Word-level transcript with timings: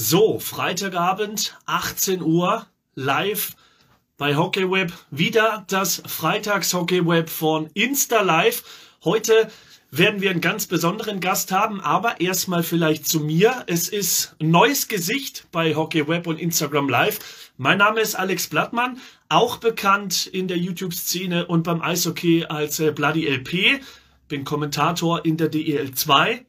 So, 0.00 0.38
Freitagabend, 0.38 1.58
18 1.66 2.22
Uhr, 2.22 2.64
live 2.94 3.56
bei 4.16 4.36
Hockeyweb. 4.36 4.92
Wieder 5.10 5.64
das 5.66 6.00
Freitags-Hockeyweb 6.06 7.28
von 7.28 7.66
Insta 7.74 8.20
Live. 8.20 8.62
Heute 9.02 9.50
werden 9.90 10.20
wir 10.20 10.30
einen 10.30 10.40
ganz 10.40 10.68
besonderen 10.68 11.18
Gast 11.18 11.50
haben, 11.50 11.80
aber 11.80 12.20
erstmal 12.20 12.62
vielleicht 12.62 13.08
zu 13.08 13.18
mir. 13.18 13.64
Es 13.66 13.88
ist 13.88 14.36
neues 14.38 14.86
Gesicht 14.86 15.48
bei 15.50 15.74
Hockeyweb 15.74 16.28
und 16.28 16.38
Instagram 16.38 16.88
Live. 16.88 17.50
Mein 17.56 17.78
Name 17.78 18.00
ist 18.00 18.14
Alex 18.14 18.46
Blattmann, 18.46 19.00
auch 19.28 19.56
bekannt 19.56 20.28
in 20.28 20.46
der 20.46 20.58
YouTube-Szene 20.58 21.46
und 21.46 21.64
beim 21.64 21.82
Eishockey 21.82 22.44
als 22.44 22.78
äh, 22.78 22.92
Bloody 22.92 23.26
LP. 23.26 23.80
Bin 24.28 24.44
Kommentator 24.44 25.24
in 25.24 25.36
der 25.36 25.48
DEL 25.48 25.92
2 25.92 26.44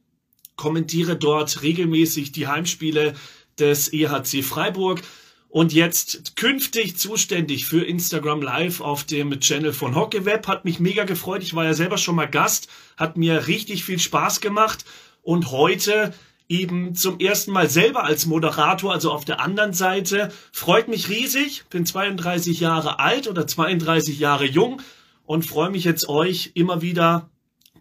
kommentiere 0.59 1.15
dort 1.15 1.61
regelmäßig 1.61 2.33
die 2.33 2.47
Heimspiele 2.47 3.13
des 3.59 3.91
EHC 3.93 4.43
Freiburg 4.43 5.01
und 5.49 5.73
jetzt 5.73 6.35
künftig 6.35 6.97
zuständig 6.97 7.65
für 7.65 7.83
Instagram 7.83 8.41
Live 8.41 8.81
auf 8.81 9.03
dem 9.03 9.39
Channel 9.39 9.73
von 9.73 9.95
Hockeyweb. 9.95 10.47
Hat 10.47 10.63
mich 10.63 10.79
mega 10.79 11.05
gefreut. 11.05 11.41
Ich 11.41 11.55
war 11.55 11.65
ja 11.65 11.73
selber 11.73 11.97
schon 11.97 12.15
mal 12.15 12.27
Gast, 12.27 12.69
hat 12.97 13.17
mir 13.17 13.47
richtig 13.47 13.83
viel 13.83 13.99
Spaß 13.99 14.41
gemacht 14.41 14.85
und 15.23 15.51
heute 15.51 16.13
eben 16.47 16.95
zum 16.95 17.19
ersten 17.19 17.51
Mal 17.51 17.69
selber 17.69 18.03
als 18.03 18.25
Moderator, 18.25 18.91
also 18.91 19.11
auf 19.11 19.25
der 19.25 19.39
anderen 19.39 19.73
Seite. 19.73 20.31
Freut 20.51 20.87
mich 20.87 21.09
riesig, 21.09 21.65
bin 21.69 21.85
32 21.85 22.59
Jahre 22.59 22.99
alt 22.99 23.27
oder 23.27 23.45
32 23.45 24.19
Jahre 24.19 24.45
jung 24.45 24.81
und 25.25 25.45
freue 25.45 25.69
mich 25.69 25.83
jetzt 25.83 26.09
euch 26.09 26.51
immer 26.55 26.81
wieder 26.81 27.29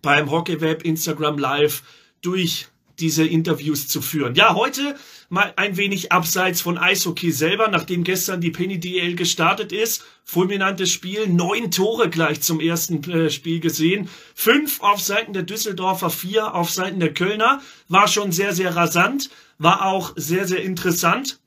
beim 0.03 0.31
Hockeyweb 0.31 0.85
Instagram 0.85 1.39
Live 1.39 1.83
durch 2.21 2.69
diese 3.01 3.27
Interviews 3.27 3.89
zu 3.89 4.01
führen. 4.03 4.35
Ja, 4.35 4.55
heute 4.55 4.97
mal 5.29 5.53
ein 5.57 5.77
wenig 5.77 6.13
abseits 6.13 6.61
von 6.61 6.79
Eishockey 6.79 7.31
selber, 7.33 7.69
nachdem 7.69 8.05
gestern 8.05 8.41
die 8.41 8.51
Penny 8.51 8.81
DL 8.81 9.15
gestartet 9.15 9.73
ist. 9.73 10.05
Fulminantes 10.25 10.91
Spiel, 10.91 11.27
neun 11.27 11.71
Tore 11.71 12.11
gleich 12.11 12.41
zum 12.41 12.61
ersten 12.61 13.03
äh, 13.11 13.31
Spiel 13.31 13.61
gesehen. 13.61 14.09
Fünf 14.35 14.81
auf 14.81 15.01
Seiten 15.01 15.33
der 15.33 15.43
Düsseldorfer, 15.43 16.11
vier 16.11 16.55
auf 16.55 16.71
Seiten 16.71 17.01
der 17.01 17.15
Kölner. 17.15 17.61
War 17.89 18.09
schon 18.09 18.33
sehr, 18.33 18.55
sehr 18.55 18.75
rasant, 18.77 19.31
war 19.59 19.87
auch 19.87 20.13
sehr, 20.17 20.47
sehr 20.47 20.63
interessant. 20.63 21.39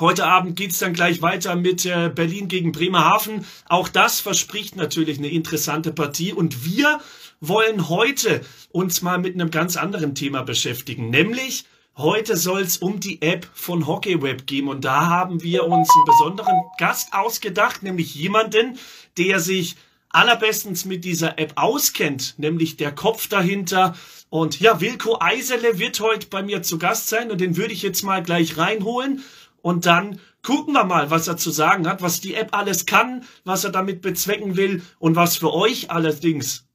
Heute 0.00 0.26
Abend 0.26 0.54
geht's 0.54 0.78
dann 0.78 0.92
gleich 0.92 1.22
weiter 1.22 1.56
mit 1.56 1.84
äh, 1.84 2.08
Berlin 2.14 2.46
gegen 2.46 2.70
Bremerhaven. 2.70 3.44
Auch 3.68 3.88
das 3.88 4.20
verspricht 4.20 4.76
natürlich 4.76 5.18
eine 5.18 5.28
interessante 5.28 5.92
Partie. 5.92 6.32
Und 6.32 6.64
wir 6.64 7.00
wollen 7.40 7.88
heute 7.88 8.40
uns 8.70 9.02
mal 9.02 9.18
mit 9.18 9.34
einem 9.34 9.50
ganz 9.50 9.76
anderen 9.76 10.14
Thema 10.14 10.42
beschäftigen, 10.42 11.10
nämlich 11.10 11.64
heute 11.98 12.36
soll 12.36 12.62
es 12.62 12.78
um 12.78 13.00
die 13.00 13.20
App 13.22 13.48
von 13.52 13.86
Hockeyweb 13.86 14.46
gehen. 14.46 14.68
Und 14.68 14.84
da 14.84 15.06
haben 15.06 15.42
wir 15.42 15.66
uns 15.66 15.90
einen 15.90 16.04
besonderen 16.06 16.62
Gast 16.78 17.12
ausgedacht, 17.12 17.82
nämlich 17.82 18.14
jemanden, 18.14 18.78
der 19.18 19.40
sich 19.40 19.76
allerbestens 20.10 20.84
mit 20.84 21.04
dieser 21.04 21.38
App 21.38 21.52
auskennt, 21.56 22.34
nämlich 22.38 22.76
der 22.76 22.94
Kopf 22.94 23.28
dahinter. 23.28 23.94
Und 24.30 24.60
ja, 24.60 24.80
Wilko 24.80 25.18
Eisele 25.20 25.78
wird 25.78 26.00
heute 26.00 26.28
bei 26.28 26.42
mir 26.42 26.62
zu 26.62 26.78
Gast 26.78 27.08
sein 27.08 27.30
und 27.30 27.40
den 27.40 27.56
würde 27.56 27.74
ich 27.74 27.82
jetzt 27.82 28.02
mal 28.02 28.22
gleich 28.22 28.56
reinholen. 28.56 29.22
Und 29.60 29.86
dann 29.86 30.20
gucken 30.42 30.74
wir 30.74 30.84
mal, 30.84 31.10
was 31.10 31.28
er 31.28 31.36
zu 31.36 31.50
sagen 31.50 31.88
hat, 31.88 32.00
was 32.00 32.20
die 32.20 32.34
App 32.34 32.56
alles 32.56 32.86
kann, 32.86 33.24
was 33.44 33.64
er 33.64 33.70
damit 33.70 34.02
bezwecken 34.02 34.56
will 34.56 34.82
und 34.98 35.16
was 35.16 35.36
für 35.36 35.52
euch 35.52 35.90
allerdings 35.90 36.67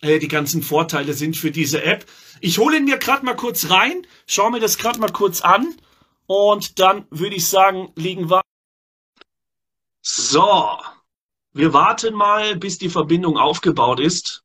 äh, 0.00 0.18
die 0.18 0.28
ganzen 0.28 0.62
Vorteile 0.62 1.12
sind 1.12 1.36
für 1.36 1.50
diese 1.50 1.82
App. 1.82 2.06
Ich 2.40 2.58
hole 2.58 2.76
ihn 2.76 2.84
mir 2.84 2.98
gerade 2.98 3.24
mal 3.24 3.36
kurz 3.36 3.70
rein, 3.70 4.06
schaue 4.26 4.50
mir 4.50 4.60
das 4.60 4.78
gerade 4.78 4.98
mal 4.98 5.12
kurz 5.12 5.40
an 5.40 5.74
und 6.26 6.78
dann 6.78 7.06
würde 7.10 7.36
ich 7.36 7.46
sagen, 7.46 7.92
legen 7.96 8.30
wir. 8.30 8.42
So, 10.02 10.78
wir 11.52 11.72
warten 11.72 12.14
mal, 12.14 12.56
bis 12.56 12.78
die 12.78 12.90
Verbindung 12.90 13.38
aufgebaut 13.38 14.00
ist. 14.00 14.42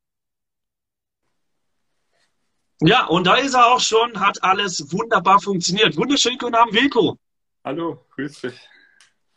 Ja, 2.80 3.06
und 3.06 3.28
da 3.28 3.36
ist 3.36 3.54
er 3.54 3.66
auch 3.66 3.80
schon, 3.80 4.18
hat 4.18 4.42
alles 4.42 4.90
wunderbar 4.90 5.40
funktioniert. 5.40 5.96
Wunderschönen 5.96 6.38
guten 6.38 6.56
Abend, 6.56 6.74
Wilko. 6.74 7.16
Hallo, 7.64 8.04
grüß 8.16 8.40
dich. 8.40 8.71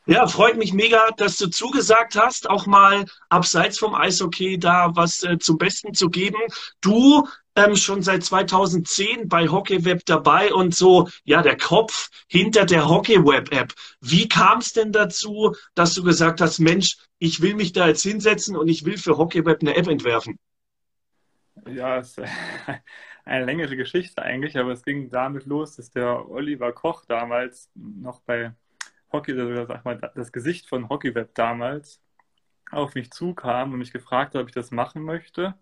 Ja, 0.07 0.27
freut 0.27 0.57
mich 0.57 0.71
mega, 0.71 1.09
dass 1.17 1.37
du 1.37 1.47
zugesagt 1.47 2.15
hast, 2.15 2.47
auch 2.47 2.67
mal 2.67 3.05
abseits 3.29 3.79
vom 3.79 3.95
Eishockey 3.95 4.59
da 4.59 4.91
was 4.95 5.23
äh, 5.23 5.39
zum 5.39 5.57
Besten 5.57 5.95
zu 5.95 6.09
geben. 6.09 6.37
Du 6.79 7.27
ähm, 7.55 7.75
schon 7.75 8.03
seit 8.03 8.23
2010 8.23 9.27
bei 9.27 9.47
Hockeyweb 9.47 10.05
dabei 10.05 10.53
und 10.53 10.75
so, 10.75 11.09
ja, 11.23 11.41
der 11.41 11.57
Kopf 11.57 12.09
hinter 12.27 12.65
der 12.65 12.87
Hockeyweb-App. 12.87 13.73
Wie 13.99 14.27
kam 14.27 14.59
es 14.59 14.73
denn 14.73 14.91
dazu, 14.91 15.55
dass 15.73 15.95
du 15.95 16.03
gesagt 16.03 16.39
hast, 16.39 16.59
Mensch, 16.59 16.97
ich 17.17 17.41
will 17.41 17.55
mich 17.55 17.73
da 17.73 17.87
jetzt 17.87 18.03
hinsetzen 18.03 18.55
und 18.55 18.67
ich 18.67 18.85
will 18.85 18.97
für 18.97 19.17
Hockeyweb 19.17 19.61
eine 19.61 19.75
App 19.75 19.87
entwerfen? 19.87 20.37
Ja, 21.67 21.97
es 21.97 22.15
ist 22.17 22.29
eine 23.25 23.45
längere 23.45 23.75
Geschichte 23.75 24.21
eigentlich, 24.21 24.55
aber 24.57 24.73
es 24.73 24.83
ging 24.83 25.09
damit 25.09 25.45
los, 25.45 25.77
dass 25.77 25.89
der 25.89 26.29
Oliver 26.29 26.73
Koch 26.73 27.05
damals 27.05 27.71
noch 27.73 28.21
bei 28.21 28.53
Hockey, 29.11 29.33
oder 29.33 29.65
sag 29.67 29.85
mal, 29.85 29.97
das 30.15 30.31
Gesicht 30.31 30.67
von 30.67 30.89
Hockeyweb 30.89 31.33
damals 31.35 32.01
auf 32.71 32.95
mich 32.95 33.11
zukam 33.11 33.73
und 33.73 33.79
mich 33.79 33.93
gefragt 33.93 34.35
hat, 34.35 34.41
ob 34.41 34.47
ich 34.49 34.55
das 34.55 34.71
machen 34.71 35.03
möchte. 35.03 35.55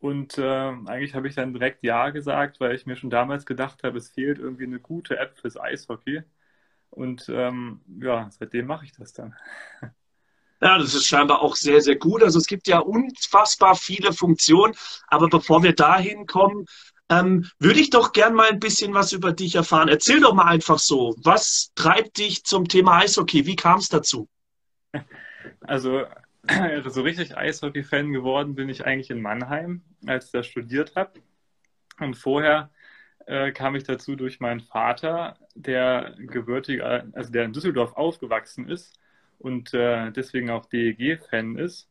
Und 0.00 0.38
äh, 0.38 0.42
eigentlich 0.42 1.14
habe 1.14 1.28
ich 1.28 1.34
dann 1.34 1.54
direkt 1.54 1.82
Ja 1.82 2.10
gesagt, 2.10 2.60
weil 2.60 2.74
ich 2.74 2.86
mir 2.86 2.96
schon 2.96 3.10
damals 3.10 3.46
gedacht 3.46 3.84
habe, 3.84 3.98
es 3.98 4.10
fehlt 4.10 4.38
irgendwie 4.38 4.64
eine 4.64 4.80
gute 4.80 5.18
App 5.18 5.38
fürs 5.38 5.56
Eishockey. 5.58 6.22
Und 6.90 7.28
ähm, 7.28 7.80
ja, 8.00 8.28
seitdem 8.30 8.66
mache 8.66 8.84
ich 8.84 8.92
das 8.92 9.12
dann. 9.12 9.34
Ja, 10.60 10.78
das 10.78 10.94
ist 10.94 11.06
scheinbar 11.06 11.42
auch 11.42 11.56
sehr, 11.56 11.80
sehr 11.82 11.96
gut. 11.96 12.22
Also 12.22 12.38
es 12.38 12.46
gibt 12.46 12.68
ja 12.68 12.78
unfassbar 12.78 13.74
viele 13.76 14.12
Funktionen. 14.12 14.74
Aber 15.08 15.28
bevor 15.28 15.62
wir 15.62 15.74
dahin 15.74 16.26
kommen, 16.26 16.66
ähm, 17.10 17.48
würde 17.58 17.80
ich 17.80 17.90
doch 17.90 18.12
gern 18.12 18.34
mal 18.34 18.50
ein 18.50 18.60
bisschen 18.60 18.94
was 18.94 19.12
über 19.12 19.32
dich 19.32 19.54
erfahren. 19.54 19.88
Erzähl 19.88 20.20
doch 20.20 20.34
mal 20.34 20.46
einfach 20.46 20.78
so, 20.78 21.14
was 21.22 21.72
treibt 21.74 22.18
dich 22.18 22.44
zum 22.44 22.68
Thema 22.68 22.98
Eishockey? 22.98 23.46
Wie 23.46 23.56
kam 23.56 23.78
es 23.78 23.88
dazu? 23.88 24.28
Also, 25.60 26.04
so 26.86 27.02
richtig 27.02 27.36
Eishockey-Fan 27.36 28.12
geworden 28.12 28.54
bin 28.54 28.68
ich 28.68 28.86
eigentlich 28.86 29.10
in 29.10 29.20
Mannheim, 29.20 29.82
als 30.06 30.26
ich 30.26 30.32
da 30.32 30.42
studiert 30.42 30.96
habe. 30.96 31.20
Und 32.00 32.14
vorher 32.14 32.70
äh, 33.26 33.52
kam 33.52 33.76
ich 33.76 33.84
dazu 33.84 34.16
durch 34.16 34.40
meinen 34.40 34.60
Vater, 34.60 35.38
der 35.54 36.14
gebürtig, 36.18 36.82
also 36.82 37.30
der 37.30 37.44
in 37.44 37.52
Düsseldorf 37.52 37.94
aufgewachsen 37.94 38.68
ist 38.68 38.98
und 39.38 39.72
äh, 39.74 40.10
deswegen 40.10 40.50
auch 40.50 40.66
DEG-Fan 40.66 41.56
ist. 41.56 41.88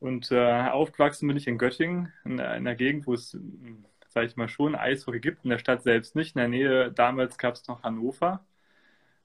Und 0.00 0.30
äh, 0.30 0.68
aufgewachsen 0.68 1.28
bin 1.28 1.36
ich 1.36 1.46
in 1.46 1.58
Göttingen, 1.58 2.12
in, 2.24 2.32
in 2.32 2.40
einer 2.40 2.74
Gegend, 2.74 3.06
wo 3.06 3.14
es 3.14 3.36
sage 4.14 4.26
ich 4.26 4.36
mal, 4.36 4.48
schon 4.48 4.74
Eishockey 4.76 5.20
gibt, 5.20 5.44
in 5.44 5.50
der 5.50 5.58
Stadt 5.58 5.82
selbst 5.82 6.16
nicht. 6.16 6.36
In 6.36 6.40
der 6.40 6.48
Nähe 6.48 6.92
damals 6.92 7.38
gab 7.38 7.54
es 7.54 7.66
noch 7.68 7.82
Hannover. 7.82 8.44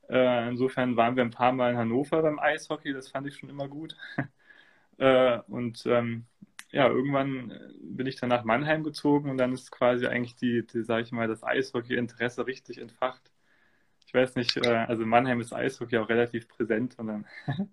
Äh, 0.09 0.49
insofern 0.49 0.97
waren 0.97 1.15
wir 1.15 1.23
ein 1.23 1.31
paar 1.31 1.51
Mal 1.53 1.71
in 1.71 1.77
Hannover 1.77 2.21
beim 2.23 2.39
Eishockey, 2.39 2.93
das 2.93 3.09
fand 3.09 3.27
ich 3.27 3.37
schon 3.37 3.49
immer 3.49 3.67
gut. 3.67 3.95
äh, 4.97 5.39
und 5.47 5.85
ähm, 5.85 6.25
ja, 6.71 6.87
irgendwann 6.87 7.53
bin 7.81 8.07
ich 8.07 8.17
dann 8.17 8.29
nach 8.29 8.43
Mannheim 8.43 8.83
gezogen 8.83 9.29
und 9.29 9.37
dann 9.37 9.53
ist 9.53 9.71
quasi 9.71 10.07
eigentlich 10.07 10.35
die, 10.35 10.65
die 10.65 10.83
sage 10.83 11.03
ich 11.03 11.11
mal, 11.11 11.27
das 11.27 11.43
Eishockey-Interesse 11.43 12.47
richtig 12.47 12.79
entfacht. 12.79 13.31
Ich 14.07 14.13
weiß 14.13 14.35
nicht, 14.35 14.57
äh, 14.57 14.85
also 14.87 15.05
Mannheim 15.05 15.41
ist 15.41 15.53
Eishockey 15.53 15.97
auch 15.97 16.09
relativ 16.09 16.47
präsent 16.47 16.97
und 16.99 17.07
dann 17.07 17.27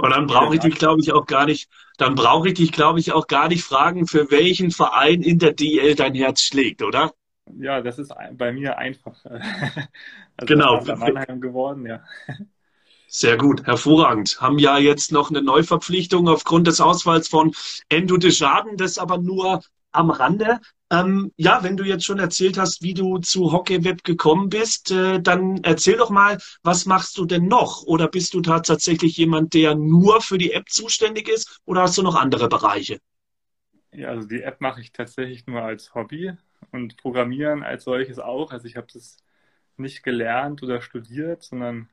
Und 0.00 0.10
dann 0.10 0.26
brauche 0.26 0.54
ich 0.54 0.60
dich, 0.60 0.76
glaube 0.76 1.02
ich, 1.02 1.12
auch 1.12 1.26
gar 1.26 1.44
nicht, 1.44 1.68
dann 1.98 2.14
brauche 2.14 2.48
ich 2.48 2.54
dich, 2.54 2.72
glaube 2.72 2.98
ich, 3.00 3.12
auch 3.12 3.26
gar 3.26 3.48
nicht 3.48 3.62
fragen, 3.62 4.06
für 4.06 4.30
welchen 4.30 4.70
Verein 4.70 5.20
in 5.20 5.38
der 5.38 5.52
DL 5.52 5.94
dein 5.94 6.14
Herz 6.14 6.40
schlägt, 6.40 6.82
oder? 6.82 7.12
Ja, 7.58 7.82
das 7.82 7.98
ist 7.98 8.12
bei 8.32 8.52
mir 8.52 8.78
einfach. 8.78 9.16
Also 10.36 10.54
genau. 10.54 10.82
Mannheim 10.82 11.42
geworden, 11.42 11.84
ja. 11.84 12.02
Sehr 13.08 13.36
gut, 13.36 13.66
hervorragend. 13.66 14.40
Haben 14.40 14.58
ja 14.58 14.78
jetzt 14.78 15.12
noch 15.12 15.28
eine 15.28 15.42
Neuverpflichtung 15.42 16.28
aufgrund 16.28 16.66
des 16.66 16.80
Ausfalls 16.80 17.28
von 17.28 17.52
Endo 17.90 18.16
de 18.16 18.30
Schaden, 18.30 18.78
das 18.78 18.96
aber 18.96 19.18
nur 19.18 19.62
am 19.92 20.10
Rande. 20.10 20.60
Ähm, 20.92 21.32
ja, 21.36 21.62
wenn 21.62 21.76
du 21.76 21.84
jetzt 21.84 22.04
schon 22.04 22.18
erzählt 22.18 22.58
hast, 22.58 22.82
wie 22.82 22.94
du 22.94 23.18
zu 23.18 23.52
Hockeyweb 23.52 24.02
gekommen 24.02 24.48
bist, 24.48 24.90
äh, 24.90 25.20
dann 25.20 25.60
erzähl 25.62 25.96
doch 25.96 26.10
mal, 26.10 26.38
was 26.62 26.86
machst 26.86 27.16
du 27.16 27.26
denn 27.26 27.46
noch? 27.46 27.82
Oder 27.84 28.08
bist 28.08 28.34
du 28.34 28.40
tatsächlich 28.40 29.16
jemand, 29.16 29.54
der 29.54 29.74
nur 29.76 30.20
für 30.20 30.38
die 30.38 30.52
App 30.52 30.68
zuständig 30.68 31.28
ist? 31.28 31.60
Oder 31.64 31.82
hast 31.82 31.96
du 31.96 32.02
noch 32.02 32.16
andere 32.16 32.48
Bereiche? 32.48 32.98
Ja, 33.92 34.08
also 34.08 34.26
die 34.26 34.42
App 34.42 34.60
mache 34.60 34.80
ich 34.80 34.92
tatsächlich 34.92 35.46
nur 35.46 35.62
als 35.62 35.94
Hobby 35.94 36.32
und 36.72 36.96
Programmieren 36.96 37.62
als 37.62 37.84
solches 37.84 38.18
auch. 38.18 38.52
Also 38.52 38.66
ich 38.66 38.76
habe 38.76 38.86
das 38.92 39.16
nicht 39.76 40.02
gelernt 40.02 40.62
oder 40.62 40.80
studiert, 40.80 41.42
sondern 41.42 41.88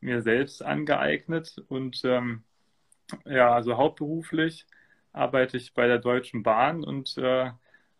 mir 0.00 0.22
selbst 0.22 0.62
angeeignet. 0.62 1.62
Und 1.68 2.02
ähm, 2.04 2.44
ja, 3.24 3.52
also 3.52 3.76
hauptberuflich 3.76 4.66
arbeite 5.12 5.56
ich 5.56 5.74
bei 5.74 5.86
der 5.86 5.98
Deutschen 5.98 6.42
Bahn 6.42 6.84
und 6.84 7.16
äh, 7.18 7.50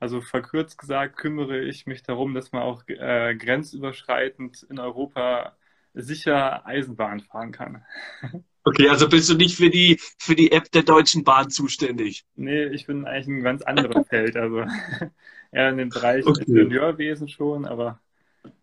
Also 0.00 0.20
verkürzt 0.20 0.78
gesagt 0.78 1.16
kümmere 1.16 1.60
ich 1.64 1.86
mich 1.86 2.02
darum, 2.02 2.34
dass 2.34 2.52
man 2.52 2.62
auch 2.62 2.84
äh, 2.88 3.34
grenzüberschreitend 3.36 4.62
in 4.64 4.78
Europa 4.78 5.56
sicher 5.94 6.66
Eisenbahn 6.66 7.20
fahren 7.20 7.52
kann. 7.52 7.84
Okay, 8.64 8.88
also 8.88 9.08
bist 9.08 9.30
du 9.30 9.34
nicht 9.34 9.56
für 9.56 9.70
die, 9.70 9.98
für 10.18 10.34
die 10.34 10.52
App 10.52 10.70
der 10.72 10.82
Deutschen 10.82 11.24
Bahn 11.24 11.48
zuständig? 11.50 12.26
Nee, 12.36 12.66
ich 12.66 12.86
bin 12.86 13.06
eigentlich 13.06 13.26
ein 13.28 13.42
ganz 13.42 13.62
anderes 13.62 14.02
Feld. 14.08 14.36
Also 14.36 14.60
eher 15.52 15.70
in 15.70 15.76
dem 15.78 15.90
Bereich 15.90 16.26
okay. 16.26 16.44
Ingenieurwesen 16.46 17.28
schon, 17.28 17.64
aber 17.66 18.00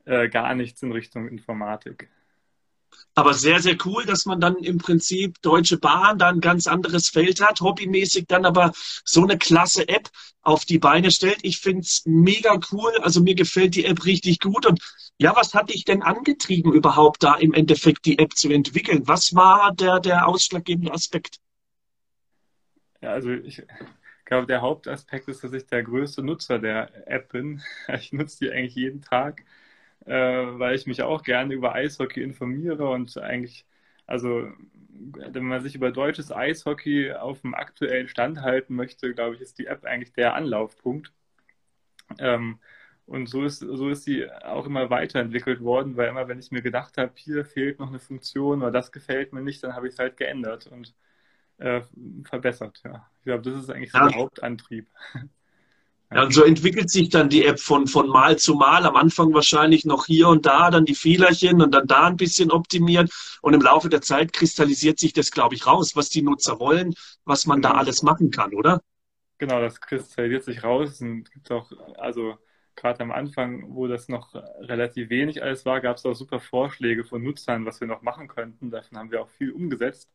äh, 0.06 0.30
gar 0.30 0.56
nichts 0.56 0.83
in 0.83 0.92
Richtung 0.92 1.27
Informatik. 1.30 2.09
Aber 3.15 3.33
sehr, 3.33 3.62
sehr 3.62 3.77
cool, 3.85 4.06
dass 4.06 4.25
man 4.25 4.41
dann 4.41 4.57
im 4.57 4.77
Prinzip 4.77 5.41
Deutsche 5.41 5.77
Bahn 5.77 6.17
da 6.17 6.27
ein 6.27 6.41
ganz 6.41 6.67
anderes 6.67 7.07
Feld 7.07 7.41
hat, 7.41 7.62
hobbymäßig 7.62 8.25
dann 8.27 8.45
aber 8.45 8.73
so 9.06 9.23
eine 9.23 9.38
klasse 9.38 9.88
App 9.88 10.09
auf 10.41 10.65
die 10.65 10.79
Beine 10.79 11.09
stellt. 11.12 11.39
Ich 11.41 11.59
finde 11.59 11.81
es 11.81 12.03
mega 12.06 12.59
cool. 12.71 12.91
Also 13.01 13.21
mir 13.21 13.35
gefällt 13.35 13.75
die 13.75 13.85
App 13.85 14.03
richtig 14.06 14.41
gut. 14.41 14.65
Und 14.65 14.81
ja, 15.17 15.33
was 15.33 15.53
hat 15.53 15.69
dich 15.69 15.85
denn 15.85 16.03
angetrieben, 16.03 16.73
überhaupt 16.73 17.23
da 17.23 17.35
im 17.35 17.53
Endeffekt 17.53 18.06
die 18.06 18.19
App 18.19 18.35
zu 18.35 18.50
entwickeln? 18.50 19.07
Was 19.07 19.33
war 19.33 19.73
der, 19.73 20.01
der 20.01 20.27
ausschlaggebende 20.27 20.91
Aspekt? 20.91 21.38
Ja, 23.01 23.11
also 23.11 23.31
ich 23.31 23.63
glaube, 24.25 24.45
der 24.47 24.61
Hauptaspekt 24.61 25.29
ist, 25.29 25.41
dass 25.41 25.53
ich 25.53 25.65
der 25.68 25.83
größte 25.83 26.21
Nutzer 26.21 26.59
der 26.59 27.07
App 27.07 27.29
bin. 27.31 27.61
Ich 27.88 28.11
nutze 28.11 28.39
die 28.45 28.51
eigentlich 28.51 28.75
jeden 28.75 29.01
Tag 29.01 29.45
äh, 30.06 30.13
weil 30.13 30.75
ich 30.75 30.88
mich 30.88 31.02
auch 31.02 31.24
gerne 31.24 31.54
über 31.54 31.74
Eishockey 31.74 32.22
informiere 32.24 32.90
und 32.90 33.18
eigentlich, 33.18 33.66
also 34.06 34.50
wenn 34.90 35.44
man 35.44 35.62
sich 35.62 35.75
über 35.75 35.92
deutsches 35.92 36.31
Eishockey 36.31 37.12
auf 37.13 37.42
dem 37.42 37.54
aktuellen 37.54 38.07
Stand 38.07 38.42
halten 38.42 38.75
möchte, 38.75 39.13
glaube 39.13 39.36
ich, 39.36 39.42
ist 39.42 39.60
die 39.60 39.68
App 39.68 39.84
eigentlich 39.86 40.13
der 40.13 40.36
Anlaufpunkt. 40.36 41.12
Ähm, 42.19 42.60
und 43.07 43.28
so 43.28 43.44
ist, 43.44 43.60
so 43.60 43.90
ist 43.90 44.04
sie 44.04 44.30
auch 44.31 44.66
immer 44.66 44.90
weiterentwickelt 44.90 45.62
worden, 45.62 45.96
weil 45.96 46.10
immer, 46.10 46.28
wenn 46.28 46.40
ich 46.40 46.52
mir 46.52 46.62
gedacht 46.62 46.98
habe, 46.98 47.12
hier 47.16 47.46
fehlt 47.46 47.80
noch 47.80 47.90
eine 47.90 48.00
Funktion 48.00 48.62
oder 48.62 48.72
das 48.72 48.92
gefällt 48.92 49.31
mir 49.31 49.42
nicht, 49.42 49.63
dann 49.63 49.75
habe 49.75 49.88
ich 49.88 49.94
es 49.94 50.00
halt 50.00 50.18
geändert 50.18 50.68
und 50.68 50.96
äh, 51.57 51.81
verbessert. 52.24 52.81
Ja. 52.84 53.07
Ich 53.19 53.25
glaube, 53.25 53.44
das 53.44 53.56
ist 53.63 53.69
eigentlich 53.69 53.92
so 53.92 54.00
der 54.00 54.16
Hauptantrieb. 54.16 54.88
Ja, 56.12 56.24
und 56.24 56.34
so 56.34 56.44
entwickelt 56.44 56.90
sich 56.90 57.10
dann 57.10 57.30
die 57.30 57.46
App 57.46 57.60
von, 57.60 57.88
von 57.88 58.07
Mal 58.07 58.38
zu 58.38 58.56
Mal. 58.56 58.86
Am 58.86 58.96
Anfang 58.96 59.34
wahrscheinlich 59.34 59.86
noch 59.86 60.06
hier 60.06 60.28
und 60.28 60.46
da, 60.46 60.69
dann 60.69 60.86
die 60.86 60.96
Fehlerchen 60.96 61.62
und 61.62 61.74
dann 61.74 61.88
da 61.88 62.07
ein 62.07 62.16
bisschen 62.16 62.52
optimiert. 62.52 63.12
Und 63.42 63.54
im 63.54 63.62
Laufe 63.62 63.90
der 63.90 64.02
Zeit 64.02 64.31
kristallisiert 64.31 65.00
sich 65.00 65.13
das, 65.13 65.31
glaube 65.31 65.56
ich, 65.56 65.66
raus, 65.66 65.96
was 65.96 66.10
die 66.10 66.22
Nutzer 66.22 66.60
wollen, 66.60 66.94
was 67.25 67.48
man 67.48 67.62
da 67.62 67.69
genau. 67.69 67.80
alles 67.80 68.04
machen 68.04 68.30
kann, 68.30 68.54
oder? 68.54 68.81
Genau, 69.40 69.60
das 69.60 69.81
kristallisiert 69.81 70.44
sich 70.44 70.63
raus. 70.63 71.02
Und 71.02 71.31
gibt 71.31 71.52
auch, 71.52 71.72
also 71.98 72.38
gerade 72.75 73.02
am 73.02 73.12
Anfang, 73.12 73.74
wo 73.75 73.88
das 73.88 74.07
noch 74.07 74.36
relativ 74.60 75.10
wenig 75.10 75.42
alles 75.42 75.66
war, 75.66 75.81
gab 75.81 75.98
es 75.98 76.06
auch 76.06 76.13
super 76.13 76.40
Vorschläge 76.40 77.04
von 77.04 77.24
Nutzern, 77.24 77.66
was 77.66 77.81
wir 77.81 77.88
noch 77.88 78.04
machen 78.04 78.28
könnten. 78.28 78.69
Davon 78.69 78.98
haben 78.98 79.12
wir 79.12 79.22
auch 79.22 79.30
viel 79.30 79.52
umgesetzt. 79.52 80.10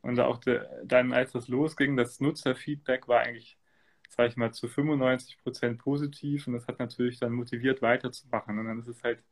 Und 0.00 0.18
auch 0.18 0.38
de, 0.38 0.62
dann, 0.84 1.12
als 1.12 1.32
das 1.32 1.48
losging, 1.48 1.96
das 1.96 2.18
Nutzerfeedback 2.18 3.08
war 3.08 3.20
eigentlich 3.20 3.56
sage 4.12 4.28
ich 4.30 4.36
mal, 4.36 4.52
zu 4.52 4.68
95 4.68 5.38
Prozent 5.42 5.78
positiv 5.78 6.46
und 6.46 6.54
das 6.54 6.66
hat 6.66 6.78
natürlich 6.78 7.18
dann 7.18 7.32
motiviert 7.32 7.82
weiterzumachen. 7.82 8.58
Und 8.58 8.66
dann 8.66 8.78
ist 8.80 8.88
es 8.88 9.02
halt 9.02 9.22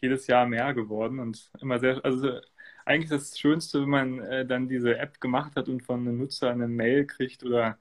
jedes 0.00 0.26
Jahr 0.26 0.46
mehr 0.46 0.74
geworden 0.74 1.18
und 1.18 1.50
immer 1.60 1.78
sehr, 1.78 2.04
also 2.04 2.40
eigentlich 2.84 3.10
das 3.10 3.38
Schönste, 3.38 3.82
wenn 3.82 3.88
man 3.88 4.18
äh, 4.20 4.46
dann 4.46 4.68
diese 4.68 4.96
App 4.98 5.20
gemacht 5.20 5.56
hat 5.56 5.68
und 5.68 5.82
von 5.82 6.00
einem 6.00 6.18
Nutzer 6.18 6.50
eine 6.50 6.68
Mail 6.68 7.06
kriegt 7.06 7.44
oder 7.44 7.78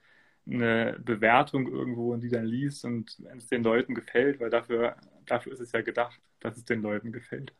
eine 0.48 0.98
Bewertung 1.00 1.68
irgendwo 1.68 2.14
und 2.14 2.22
die 2.22 2.30
dann 2.30 2.46
liest 2.46 2.86
und 2.86 3.18
wenn 3.20 3.38
es 3.38 3.48
den 3.48 3.64
Leuten 3.64 3.94
gefällt, 3.96 4.40
weil 4.40 4.50
dafür, 4.50 4.96
dafür 5.26 5.52
ist 5.54 5.60
es 5.60 5.72
ja 5.74 5.82
gedacht, 5.82 6.20
dass 6.40 6.58
es 6.58 6.66
den 6.66 6.82
Leuten 6.82 7.12
gefällt. 7.12 7.54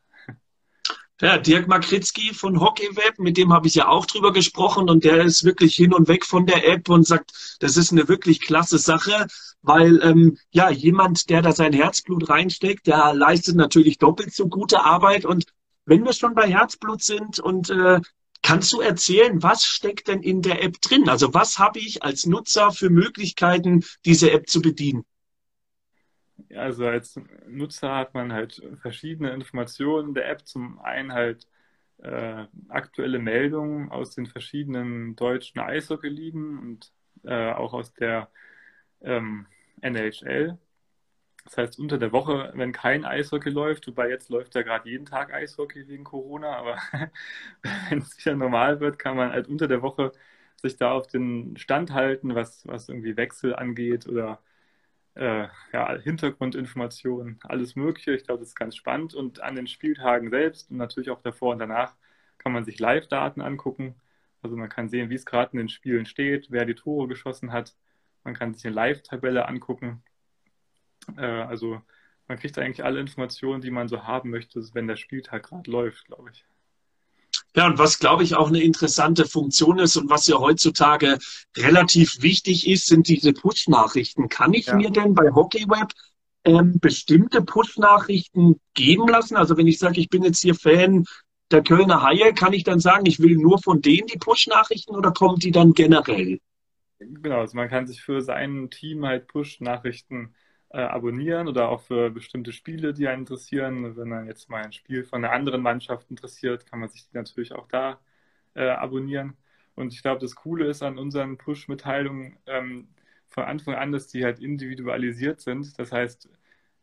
Ja, 1.20 1.36
Dirk 1.36 1.66
Makritzki 1.66 2.32
von 2.32 2.60
HockeyWeb, 2.60 3.18
mit 3.18 3.36
dem 3.36 3.52
habe 3.52 3.66
ich 3.66 3.74
ja 3.74 3.88
auch 3.88 4.06
drüber 4.06 4.32
gesprochen 4.32 4.88
und 4.88 5.02
der 5.02 5.24
ist 5.24 5.42
wirklich 5.42 5.74
hin 5.74 5.92
und 5.92 6.06
weg 6.06 6.24
von 6.24 6.46
der 6.46 6.68
App 6.68 6.88
und 6.88 7.04
sagt, 7.08 7.56
das 7.58 7.76
ist 7.76 7.90
eine 7.90 8.06
wirklich 8.06 8.40
klasse 8.40 8.78
Sache, 8.78 9.26
weil 9.60 10.00
ähm, 10.04 10.38
ja 10.50 10.70
jemand, 10.70 11.28
der 11.28 11.42
da 11.42 11.50
sein 11.50 11.72
Herzblut 11.72 12.28
reinsteckt, 12.28 12.86
der 12.86 13.14
leistet 13.14 13.56
natürlich 13.56 13.98
doppelt 13.98 14.32
so 14.32 14.46
gute 14.46 14.84
Arbeit 14.84 15.24
und 15.24 15.46
wenn 15.86 16.04
wir 16.04 16.12
schon 16.12 16.34
bei 16.34 16.48
Herzblut 16.48 17.02
sind 17.02 17.40
und 17.40 17.68
äh, 17.70 18.00
kannst 18.42 18.72
du 18.72 18.80
erzählen, 18.80 19.42
was 19.42 19.64
steckt 19.64 20.06
denn 20.06 20.22
in 20.22 20.40
der 20.40 20.62
App 20.62 20.80
drin? 20.80 21.08
Also 21.08 21.34
was 21.34 21.58
habe 21.58 21.80
ich 21.80 22.04
als 22.04 22.26
Nutzer 22.26 22.70
für 22.70 22.90
Möglichkeiten, 22.90 23.84
diese 24.04 24.30
App 24.30 24.48
zu 24.48 24.62
bedienen? 24.62 25.04
Also 26.54 26.86
als 26.86 27.20
Nutzer 27.48 27.94
hat 27.96 28.14
man 28.14 28.32
halt 28.32 28.62
verschiedene 28.80 29.32
Informationen 29.32 30.14
der 30.14 30.28
App. 30.30 30.46
Zum 30.46 30.78
einen 30.80 31.12
halt 31.12 31.46
äh, 31.98 32.46
aktuelle 32.68 33.18
Meldungen 33.18 33.90
aus 33.90 34.14
den 34.14 34.26
verschiedenen 34.26 35.16
deutschen 35.16 35.60
Eishockey-Ligen 35.60 36.58
und 36.58 36.92
äh, 37.24 37.52
auch 37.52 37.74
aus 37.74 37.92
der 37.94 38.30
ähm, 39.02 39.46
NHL. 39.82 40.58
Das 41.44 41.56
heißt, 41.56 41.78
unter 41.78 41.98
der 41.98 42.12
Woche, 42.12 42.52
wenn 42.56 42.72
kein 42.72 43.04
Eishockey 43.06 43.50
läuft, 43.50 43.86
wobei 43.88 44.10
jetzt 44.10 44.28
läuft 44.28 44.54
ja 44.54 44.62
gerade 44.62 44.88
jeden 44.90 45.06
Tag 45.06 45.32
Eishockey 45.32 45.88
wegen 45.88 46.04
Corona, 46.04 46.56
aber 46.56 46.76
wenn 47.90 47.98
es 48.00 48.18
wieder 48.18 48.36
normal 48.36 48.80
wird, 48.80 48.98
kann 48.98 49.16
man 49.16 49.32
halt 49.32 49.48
unter 49.48 49.66
der 49.68 49.82
Woche 49.82 50.12
sich 50.56 50.76
da 50.76 50.92
auf 50.92 51.06
den 51.06 51.56
Stand 51.56 51.92
halten, 51.92 52.34
was, 52.34 52.66
was 52.66 52.88
irgendwie 52.88 53.16
Wechsel 53.16 53.54
angeht 53.56 54.06
oder 54.08 54.42
äh, 55.18 55.48
ja, 55.72 55.92
Hintergrundinformationen, 55.98 57.40
alles 57.42 57.76
Mögliche. 57.76 58.14
Ich 58.14 58.24
glaube, 58.24 58.40
das 58.40 58.48
ist 58.48 58.54
ganz 58.54 58.76
spannend. 58.76 59.14
Und 59.14 59.40
an 59.40 59.56
den 59.56 59.66
Spieltagen 59.66 60.30
selbst 60.30 60.70
und 60.70 60.76
natürlich 60.78 61.10
auch 61.10 61.22
davor 61.22 61.52
und 61.52 61.58
danach 61.58 61.96
kann 62.38 62.52
man 62.52 62.64
sich 62.64 62.78
Live-Daten 62.78 63.40
angucken. 63.40 63.96
Also 64.42 64.56
man 64.56 64.68
kann 64.68 64.88
sehen, 64.88 65.10
wie 65.10 65.16
es 65.16 65.26
gerade 65.26 65.52
in 65.52 65.58
den 65.58 65.68
Spielen 65.68 66.06
steht, 66.06 66.50
wer 66.50 66.64
die 66.64 66.74
Tore 66.74 67.08
geschossen 67.08 67.52
hat. 67.52 67.74
Man 68.24 68.34
kann 68.34 68.54
sich 68.54 68.64
eine 68.64 68.74
Live-Tabelle 68.74 69.48
angucken. 69.48 70.02
Äh, 71.16 71.22
also 71.22 71.82
man 72.28 72.38
kriegt 72.38 72.58
eigentlich 72.58 72.84
alle 72.84 73.00
Informationen, 73.00 73.60
die 73.62 73.70
man 73.70 73.88
so 73.88 74.04
haben 74.04 74.30
möchte, 74.30 74.62
wenn 74.74 74.86
der 74.86 74.96
Spieltag 74.96 75.44
gerade 75.44 75.70
läuft, 75.70 76.06
glaube 76.06 76.30
ich. 76.32 76.44
Ja, 77.58 77.66
und 77.66 77.76
was, 77.76 77.98
glaube 77.98 78.22
ich, 78.22 78.36
auch 78.36 78.46
eine 78.46 78.62
interessante 78.62 79.24
Funktion 79.24 79.80
ist 79.80 79.96
und 79.96 80.08
was 80.08 80.28
ja 80.28 80.38
heutzutage 80.38 81.18
relativ 81.56 82.22
wichtig 82.22 82.68
ist, 82.68 82.86
sind 82.86 83.08
diese 83.08 83.32
Push-Nachrichten. 83.32 84.28
Kann 84.28 84.54
ich 84.54 84.66
ja. 84.66 84.76
mir 84.76 84.90
denn 84.90 85.12
bei 85.12 85.32
HockeyWeb 85.32 85.92
ähm, 86.44 86.78
bestimmte 86.78 87.42
Push-Nachrichten 87.42 88.60
geben 88.74 89.08
lassen? 89.08 89.36
Also 89.36 89.56
wenn 89.56 89.66
ich 89.66 89.80
sage, 89.80 89.98
ich 89.98 90.08
bin 90.08 90.22
jetzt 90.22 90.40
hier 90.40 90.54
Fan 90.54 91.04
der 91.50 91.64
Kölner 91.64 92.00
Haie, 92.04 92.32
kann 92.32 92.52
ich 92.52 92.62
dann 92.62 92.78
sagen, 92.78 93.06
ich 93.06 93.18
will 93.18 93.36
nur 93.36 93.58
von 93.58 93.82
denen 93.82 94.06
die 94.06 94.18
Push-Nachrichten 94.18 94.94
oder 94.94 95.10
kommen 95.10 95.40
die 95.40 95.50
dann 95.50 95.72
generell? 95.72 96.38
Genau, 97.00 97.40
also 97.40 97.56
man 97.56 97.68
kann 97.68 97.88
sich 97.88 98.00
für 98.00 98.20
sein 98.20 98.70
Team 98.70 99.04
halt 99.04 99.26
Push-Nachrichten 99.26 100.32
äh, 100.70 100.80
abonnieren 100.80 101.48
oder 101.48 101.68
auch 101.70 101.80
für 101.82 102.10
bestimmte 102.10 102.52
Spiele, 102.52 102.92
die 102.94 103.08
einen 103.08 103.22
interessieren. 103.22 103.96
Wenn 103.96 104.08
man 104.08 104.26
jetzt 104.26 104.50
mal 104.50 104.62
ein 104.64 104.72
Spiel 104.72 105.04
von 105.04 105.24
einer 105.24 105.32
anderen 105.34 105.62
Mannschaft 105.62 106.10
interessiert, 106.10 106.66
kann 106.66 106.80
man 106.80 106.88
sich 106.88 107.06
natürlich 107.12 107.52
auch 107.54 107.68
da 107.68 107.98
äh, 108.54 108.68
abonnieren. 108.68 109.36
Und 109.74 109.92
ich 109.94 110.02
glaube, 110.02 110.20
das 110.20 110.34
Coole 110.34 110.66
ist 110.66 110.82
an 110.82 110.98
unseren 110.98 111.38
Push-Mitteilungen 111.38 112.36
ähm, 112.46 112.88
von 113.28 113.44
Anfang 113.44 113.74
an, 113.74 113.92
dass 113.92 114.08
die 114.08 114.24
halt 114.24 114.40
individualisiert 114.40 115.40
sind. 115.40 115.78
Das 115.78 115.92
heißt, 115.92 116.28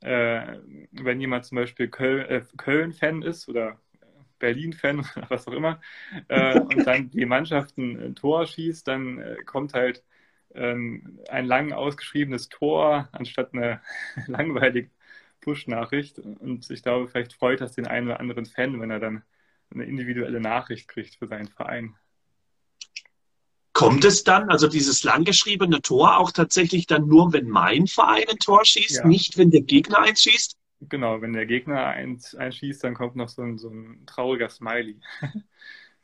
äh, 0.01 0.59
wenn 0.91 1.19
jemand 1.19 1.45
zum 1.45 1.57
Beispiel 1.57 1.87
äh, 1.87 2.41
Köln-Fan 2.57 3.21
ist 3.21 3.49
oder 3.49 3.79
Berlin-Fan 4.39 4.99
oder 5.17 5.29
was 5.29 5.47
auch 5.47 5.53
immer 5.53 5.81
äh, 6.27 6.59
und 6.59 6.85
dann 6.85 7.09
die 7.09 7.25
Mannschaft 7.25 7.77
ein 7.77 8.15
Tor 8.15 8.45
schießt, 8.45 8.87
dann 8.87 9.19
äh, 9.19 9.37
kommt 9.45 9.73
halt 9.73 10.03
ähm, 10.55 11.19
ein 11.29 11.45
lang 11.45 11.73
ausgeschriebenes 11.73 12.49
Tor 12.49 13.09
anstatt 13.11 13.53
eine 13.53 13.81
langweilige 14.27 14.89
Push-Nachricht. 15.41 16.19
Und 16.19 16.69
ich 16.69 16.83
glaube, 16.83 17.07
vielleicht 17.07 17.33
freut 17.33 17.61
das 17.61 17.73
den 17.73 17.87
einen 17.87 18.07
oder 18.07 18.19
anderen 18.19 18.45
Fan, 18.45 18.79
wenn 18.81 18.91
er 18.91 18.99
dann 18.99 19.23
eine 19.71 19.85
individuelle 19.85 20.39
Nachricht 20.39 20.87
kriegt 20.87 21.15
für 21.15 21.27
seinen 21.27 21.47
Verein. 21.47 21.95
Kommt 23.73 24.05
es 24.05 24.23
dann, 24.23 24.49
also 24.49 24.67
dieses 24.69 25.03
langgeschriebene 25.03 25.81
Tor, 25.81 26.17
auch 26.17 26.31
tatsächlich 26.31 26.87
dann 26.87 27.07
nur, 27.07 27.33
wenn 27.33 27.49
mein 27.49 27.87
Verein 27.87 28.23
ein 28.29 28.37
Tor 28.37 28.63
schießt, 28.63 28.99
ja. 28.99 29.07
nicht 29.07 29.37
wenn 29.37 29.51
der 29.51 29.63
Gegner 29.63 29.99
eins 29.99 30.21
schießt? 30.21 30.55
Genau, 30.81 31.21
wenn 31.21 31.33
der 31.33 31.45
Gegner 31.45 31.87
eins, 31.87 32.35
eins 32.35 32.55
schießt, 32.55 32.83
dann 32.85 32.93
kommt 32.93 33.17
noch 33.17 33.27
so 33.27 33.41
ein, 33.41 33.57
so 33.57 33.69
ein 33.69 34.05
trauriger 34.05 34.49
Smiley. 34.49 34.99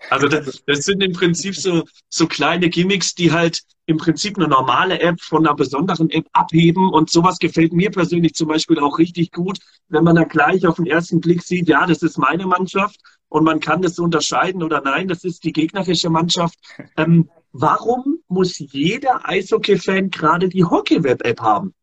Also 0.10 0.28
das, 0.28 0.64
das, 0.66 0.86
sind 0.86 1.02
im 1.04 1.14
Prinzip 1.14 1.56
so, 1.56 1.86
so 2.10 2.28
kleine 2.28 2.70
Gimmicks, 2.70 3.14
die 3.14 3.32
halt 3.32 3.62
im 3.86 3.98
Prinzip 3.98 4.38
eine 4.38 4.48
normale 4.48 5.00
App 5.00 5.22
von 5.22 5.46
einer 5.46 5.56
besonderen 5.56 6.10
App 6.10 6.28
abheben. 6.34 6.90
Und 6.90 7.10
sowas 7.10 7.38
gefällt 7.40 7.74
mir 7.74 7.92
persönlich 7.92 8.34
zum 8.34 8.48
Beispiel 8.48 8.80
auch 8.80 8.98
richtig 8.98 9.32
gut, 9.32 9.60
wenn 9.90 10.04
man 10.04 10.16
dann 10.16 10.28
gleich 10.28 10.66
auf 10.66 10.78
den 10.78 10.88
ersten 10.88 11.22
Blick 11.22 11.44
sieht, 11.44 11.68
ja, 11.68 11.86
das 11.86 12.02
ist 12.02 12.18
meine 12.18 12.46
Mannschaft 12.46 13.00
und 13.30 13.44
man 13.44 13.60
kann 13.60 13.82
das 13.82 13.98
unterscheiden 13.98 14.62
oder 14.62 14.82
nein, 14.82 15.08
das 15.08 15.24
ist 15.24 15.44
die 15.44 15.54
gegnerische 15.54 16.10
Mannschaft. 16.10 16.58
Ähm, 16.98 17.30
warum 17.54 18.20
muss 18.28 18.60
jeder 18.60 19.28
Eishockey-Fan 19.28 20.10
gerade 20.10 20.50
die 20.50 20.66
Hockey-Web-App 20.66 21.40
haben? 21.40 21.74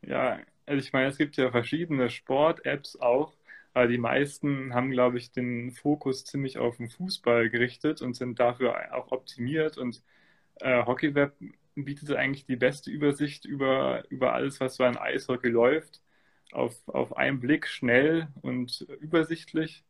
Ja, 0.00 0.38
also 0.64 0.84
ich 0.84 0.92
meine, 0.92 1.08
es 1.08 1.18
gibt 1.18 1.36
ja 1.36 1.50
verschiedene 1.50 2.08
Sport-Apps 2.08 2.96
auch, 2.96 3.34
aber 3.76 3.88
die 3.88 3.98
meisten 3.98 4.74
haben, 4.74 4.90
glaube 4.90 5.18
ich, 5.18 5.32
den 5.32 5.70
Fokus 5.72 6.24
ziemlich 6.24 6.58
auf 6.58 6.78
den 6.78 6.88
Fußball 6.90 7.50
gerichtet 7.50 8.02
und 8.02 8.14
sind 8.16 8.40
dafür 8.40 8.94
auch 8.96 9.12
optimiert 9.12 9.76
und 9.78 10.02
äh, 10.60 10.84
HockeyWeb 10.84 11.34
bietet 11.74 12.12
eigentlich 12.12 12.46
die 12.46 12.56
beste 12.56 12.90
Übersicht 12.90 13.44
über, 13.44 14.04
über 14.10 14.32
alles, 14.34 14.60
was 14.60 14.76
so 14.76 14.84
an 14.84 14.96
Eishockey 14.98 15.48
läuft, 15.48 16.02
auf, 16.52 16.88
auf 16.88 17.16
einen 17.16 17.40
Blick 17.40 17.66
schnell 17.66 18.28
und 18.42 18.82
übersichtlich. 19.00 19.84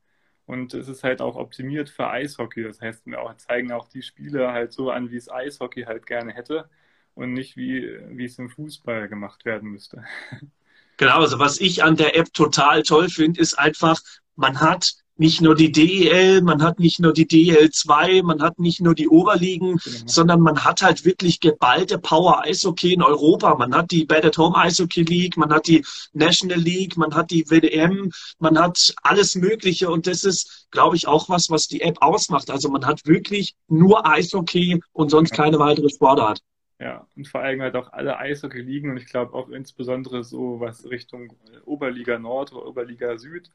Und 0.47 0.75
es 0.75 0.88
ist 0.88 1.05
halt 1.05 1.21
auch 1.23 1.37
optimiert 1.37 1.90
für 1.90 2.09
Eishockey. 2.09 2.62
Das 2.64 2.81
heißt, 2.81 3.07
wir 3.07 3.21
auch, 3.23 3.35
zeigen 3.37 3.73
auch 3.73 3.88
die 3.88 4.02
Spiele 4.02 4.52
halt 4.52 4.73
so 4.73 4.90
an, 4.90 5.11
wie 5.11 5.16
es 5.16 5.31
Eishockey 5.31 5.85
halt 5.85 6.07
gerne 6.07 6.33
hätte 6.35 6.69
und 7.14 7.33
nicht 7.35 7.57
wie, 7.57 7.99
wie 8.16 8.25
es 8.25 8.38
im 8.38 8.50
Fußball 8.50 9.09
gemacht 9.09 9.45
werden 9.45 9.71
müsste. 9.71 10.05
Genau, 10.97 11.21
also 11.21 11.38
was 11.38 11.61
ich 11.61 11.85
an 11.85 11.97
der 11.97 12.17
App 12.17 12.33
total 12.33 12.83
toll 12.83 13.09
finde, 13.09 13.41
ist 13.41 13.59
einfach, 13.59 14.00
man 14.35 14.61
hat 14.61 14.95
nicht 15.19 15.41
nur 15.41 15.55
die 15.55 15.73
DEL, 15.73 16.43
man 16.43 16.62
hat 16.62 16.79
nicht 16.79 17.00
nur 17.00 17.12
die 17.12 17.26
DEL2, 17.26 18.23
man 18.23 18.43
hat 18.43 18.59
nicht 18.59 18.81
nur 18.81 18.95
die 18.95 19.09
Oberligen, 19.09 19.79
genau. 19.79 19.97
sondern 20.07 20.41
man 20.41 20.65
hat 20.65 20.83
halt 20.83 21.05
wirklich 21.05 21.41
geballte 21.41 21.99
Power 21.99 22.43
Eishockey 22.45 22.93
in 22.93 23.03
Europa. 23.03 23.55
Man 23.57 23.75
hat 23.75 23.91
die 23.91 24.05
Bad 24.05 24.25
at 24.25 24.38
Home 24.38 24.57
Eishockey 24.57 25.03
League, 25.03 25.37
man 25.37 25.53
hat 25.53 25.67
die 25.67 25.85
National 26.12 26.59
League, 26.59 26.97
man 26.97 27.15
hat 27.15 27.31
die 27.31 27.49
WDM, 27.49 28.12
man 28.38 28.59
hat 28.59 28.95
alles 29.03 29.35
Mögliche 29.35 29.91
und 29.91 30.07
das 30.07 30.25
ist, 30.25 30.67
glaube 30.71 30.97
ich, 30.97 31.09
auch 31.09 31.29
was, 31.29 31.49
was 31.50 31.67
die 31.67 31.81
App 31.81 31.97
ausmacht. 32.03 32.50
Also 32.50 32.69
man 32.69 32.85
hat 32.85 33.07
wirklich 33.07 33.55
nur 33.69 34.07
Eishockey 34.07 34.83
und 34.93 35.11
sonst 35.11 35.33
keine 35.33 35.59
weitere 35.59 35.88
Sportart. 35.88 36.41
Ja, 36.78 37.09
und 37.16 37.26
vor 37.26 37.40
allem 37.40 37.62
halt 37.62 37.75
auch 37.75 37.92
alle 37.92 38.18
Eishockey-Ligen 38.18 38.90
und 38.90 38.99
ich 38.99 39.06
glaube 39.06 39.33
auch 39.33 39.49
insbesondere 39.49 40.25
so, 40.25 40.61
was 40.61 40.85
Richtung 40.90 41.33
Oberliga 41.64 42.18
Nord 42.18 42.52
oder 42.52 42.66
Oberliga 42.66 43.16
Süd 43.16 43.50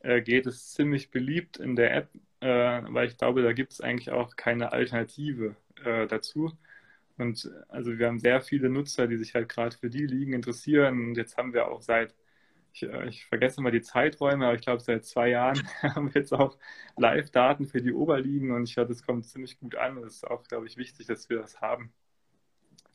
äh, 0.00 0.20
geht, 0.20 0.46
ist 0.46 0.74
ziemlich 0.74 1.10
beliebt 1.10 1.56
in 1.56 1.74
der 1.74 1.94
App, 1.94 2.10
äh, 2.40 2.46
weil 2.92 3.08
ich 3.08 3.16
glaube, 3.16 3.42
da 3.42 3.52
gibt 3.54 3.72
es 3.72 3.80
eigentlich 3.80 4.10
auch 4.10 4.36
keine 4.36 4.72
Alternative 4.72 5.56
äh, 5.84 6.06
dazu. 6.06 6.52
Und 7.18 7.50
also 7.68 7.98
wir 7.98 8.06
haben 8.08 8.18
sehr 8.20 8.42
viele 8.42 8.68
Nutzer, 8.70 9.06
die 9.08 9.16
sich 9.18 9.34
halt 9.34 9.48
gerade 9.48 9.76
für 9.76 9.88
die 9.90 10.06
Ligen 10.06 10.34
interessieren. 10.34 11.00
Und 11.10 11.16
jetzt 11.16 11.36
haben 11.38 11.54
wir 11.54 11.68
auch 11.68 11.80
seit, 11.82 12.14
ich, 12.74 12.82
äh, 12.84 13.08
ich 13.08 13.26
vergesse 13.26 13.62
mal 13.62 13.72
die 13.72 13.82
Zeiträume, 13.82 14.46
aber 14.46 14.54
ich 14.56 14.62
glaube 14.62 14.82
seit 14.82 15.04
zwei 15.06 15.30
Jahren 15.30 15.62
haben 15.82 16.14
wir 16.14 16.20
jetzt 16.22 16.32
auch 16.34 16.58
Live-Daten 16.98 17.66
für 17.66 17.82
die 17.82 17.92
Oberligen 17.94 18.50
und 18.52 18.64
ich 18.68 18.74
glaube, 18.74 18.90
das 18.94 19.02
kommt 19.04 19.26
ziemlich 19.26 19.58
gut 19.60 19.76
an. 19.76 19.96
Das 20.02 20.14
ist 20.16 20.26
auch, 20.28 20.44
glaube 20.44 20.66
ich, 20.66 20.76
wichtig, 20.78 21.06
dass 21.08 21.28
wir 21.30 21.38
das 21.40 21.60
haben. 21.62 21.92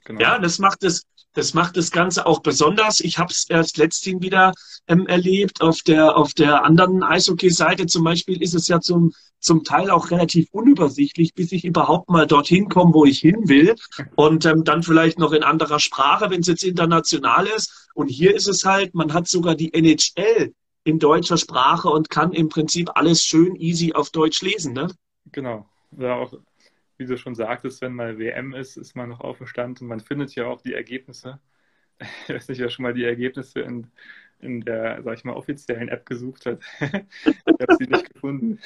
Genau. 0.06 0.22
Ja, 0.22 0.40
das 0.40 0.60
macht 0.60 0.84
es, 0.84 1.04
das 1.34 1.54
macht 1.54 1.78
das 1.78 1.92
Ganze 1.92 2.26
auch 2.26 2.42
besonders. 2.42 3.00
Ich 3.00 3.18
habe 3.18 3.32
es 3.32 3.46
erst 3.48 3.78
letztens 3.78 4.22
wieder 4.22 4.54
ähm, 4.88 5.08
erlebt. 5.08 5.62
Auf 5.62 5.82
der 5.82 6.18
auf 6.18 6.34
der 6.34 6.64
anderen 6.64 7.04
Eishockey-Seite 7.04 7.86
zum 7.86 8.04
Beispiel 8.04 8.42
ist 8.42 8.54
es 8.54 8.68
ja 8.68 8.80
zum 8.82 9.14
zum 9.40 9.64
Teil 9.64 9.90
auch 9.90 10.12
relativ 10.12 10.50
unübersichtlich, 10.52 11.34
bis 11.34 11.52
ich 11.52 11.66
überhaupt 11.66 12.10
mal 12.10 12.28
dorthin 12.28 12.70
komme, 12.70 12.94
wo 12.94 13.06
ich 13.06 13.20
hin 13.20 13.50
will. 13.50 13.76
Und 14.16 14.46
ähm, 14.46 14.64
dann 14.64 14.84
vielleicht 14.84 15.18
noch 15.18 15.32
in 15.32 15.44
anderer 15.44 15.80
Sprache, 15.80 16.30
wenn 16.30 16.42
es 16.42 16.48
jetzt 16.48 16.64
international 16.64 17.48
ist. 17.48 17.90
Und 17.96 18.08
hier 18.08 18.36
ist 18.36 18.48
es 18.48 18.66
halt, 18.66 18.94
man 18.94 19.14
hat 19.14 19.28
sogar 19.28 19.56
die 19.56 19.74
NHL 19.74 20.54
in 20.84 21.00
deutscher 21.00 21.38
Sprache 21.38 21.90
und 21.90 22.10
kann 22.10 22.32
im 22.34 22.50
Prinzip 22.50 22.92
alles 22.94 23.24
schön 23.24 23.56
easy 23.56 23.94
auf 23.94 24.12
Deutsch 24.12 24.42
lesen, 24.42 24.74
ne? 24.74 24.88
Genau. 25.32 25.68
Ja, 25.98 26.16
auch 26.16 26.34
wie 27.02 27.06
du 27.08 27.18
schon 27.18 27.36
sagtest, 27.36 27.82
wenn 27.82 27.94
mal 27.94 28.20
WM 28.20 28.54
ist, 28.54 28.78
ist 28.78 28.96
man 28.96 29.10
noch 29.10 29.22
auf 29.22 29.40
dem 29.40 29.48
Stand 29.48 29.82
und 29.82 29.88
man 29.88 30.00
findet 30.00 30.36
ja 30.36 30.46
auch 30.46 30.62
die 30.62 30.74
Ergebnisse. 30.74 31.40
Ich 32.28 32.34
weiß 32.34 32.48
nicht, 32.50 32.60
wer 32.60 32.70
schon 32.70 32.82
mal 32.82 32.96
die 32.96 33.04
Ergebnisse 33.04 33.60
in, 33.60 33.92
in 34.40 34.62
der, 34.62 35.04
sag 35.04 35.18
ich 35.18 35.24
mal, 35.24 35.36
offiziellen 35.36 35.88
App 35.88 36.08
gesucht 36.08 36.48
hat. 36.48 36.60
ich 36.80 37.36
habe 37.46 37.76
sie 37.78 37.86
nicht 37.86 38.12
gefunden. 38.12 38.60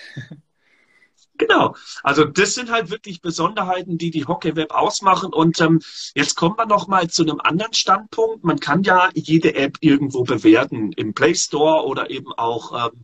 Genau. 1.38 1.76
Also 2.02 2.24
das 2.24 2.54
sind 2.54 2.72
halt 2.72 2.90
wirklich 2.92 3.22
Besonderheiten, 3.22 3.98
die 3.98 4.10
die 4.10 4.26
Hockey-Web 4.26 4.72
ausmachen. 4.72 5.34
Und 5.34 5.60
ähm, 5.60 5.82
jetzt 6.14 6.36
kommen 6.36 6.58
wir 6.58 6.66
noch 6.66 6.88
mal 6.88 7.10
zu 7.10 7.24
einem 7.24 7.42
anderen 7.42 7.74
Standpunkt. 7.74 8.46
Man 8.46 8.60
kann 8.60 8.84
ja 8.84 9.10
jede 9.14 9.56
App 9.56 9.78
irgendwo 9.82 10.24
bewerten, 10.24 10.94
im 10.94 11.14
Play 11.14 11.36
Store 11.36 11.86
oder 11.86 12.10
eben 12.10 12.32
auch 12.34 12.88
ähm, 12.88 13.02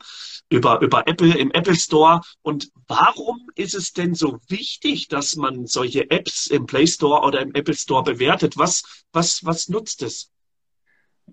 über, 0.51 0.81
über 0.81 1.07
Apple 1.07 1.35
im 1.37 1.49
Apple 1.51 1.75
Store. 1.75 2.21
Und 2.41 2.71
warum 2.87 3.49
ist 3.55 3.73
es 3.73 3.93
denn 3.93 4.13
so 4.13 4.39
wichtig, 4.49 5.07
dass 5.07 5.35
man 5.37 5.65
solche 5.65 6.11
Apps 6.11 6.47
im 6.47 6.65
Play 6.65 6.85
Store 6.85 7.25
oder 7.25 7.41
im 7.41 7.55
Apple 7.55 7.73
Store 7.73 8.03
bewertet? 8.03 8.57
Was, 8.57 9.05
was, 9.13 9.43
was 9.45 9.69
nutzt 9.69 10.03
es? 10.03 10.29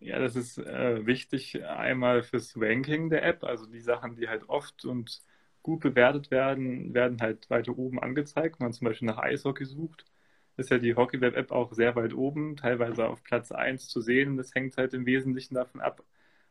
Ja, 0.00 0.20
das 0.20 0.36
ist 0.36 0.58
äh, 0.58 1.04
wichtig 1.04 1.64
einmal 1.64 2.22
fürs 2.22 2.54
Ranking 2.56 3.10
der 3.10 3.24
App, 3.24 3.42
also 3.42 3.66
die 3.66 3.80
Sachen, 3.80 4.14
die 4.14 4.28
halt 4.28 4.48
oft 4.48 4.84
und 4.84 5.20
gut 5.62 5.80
bewertet 5.80 6.30
werden, 6.30 6.94
werden 6.94 7.20
halt 7.20 7.50
weiter 7.50 7.76
oben 7.76 7.98
angezeigt. 7.98 8.60
Wenn 8.60 8.66
man 8.66 8.72
zum 8.72 8.86
Beispiel 8.86 9.06
nach 9.06 9.18
Eishockey 9.18 9.64
sucht, 9.64 10.04
ist 10.56 10.70
ja 10.70 10.78
die 10.78 10.94
Hockeyweb-App 10.94 11.50
auch 11.50 11.72
sehr 11.72 11.96
weit 11.96 12.14
oben, 12.14 12.56
teilweise 12.56 13.08
auf 13.08 13.24
Platz 13.24 13.50
1 13.50 13.88
zu 13.88 14.00
sehen. 14.00 14.36
Das 14.36 14.54
hängt 14.54 14.76
halt 14.76 14.94
im 14.94 15.06
Wesentlichen 15.06 15.54
davon 15.54 15.80
ab, 15.80 16.04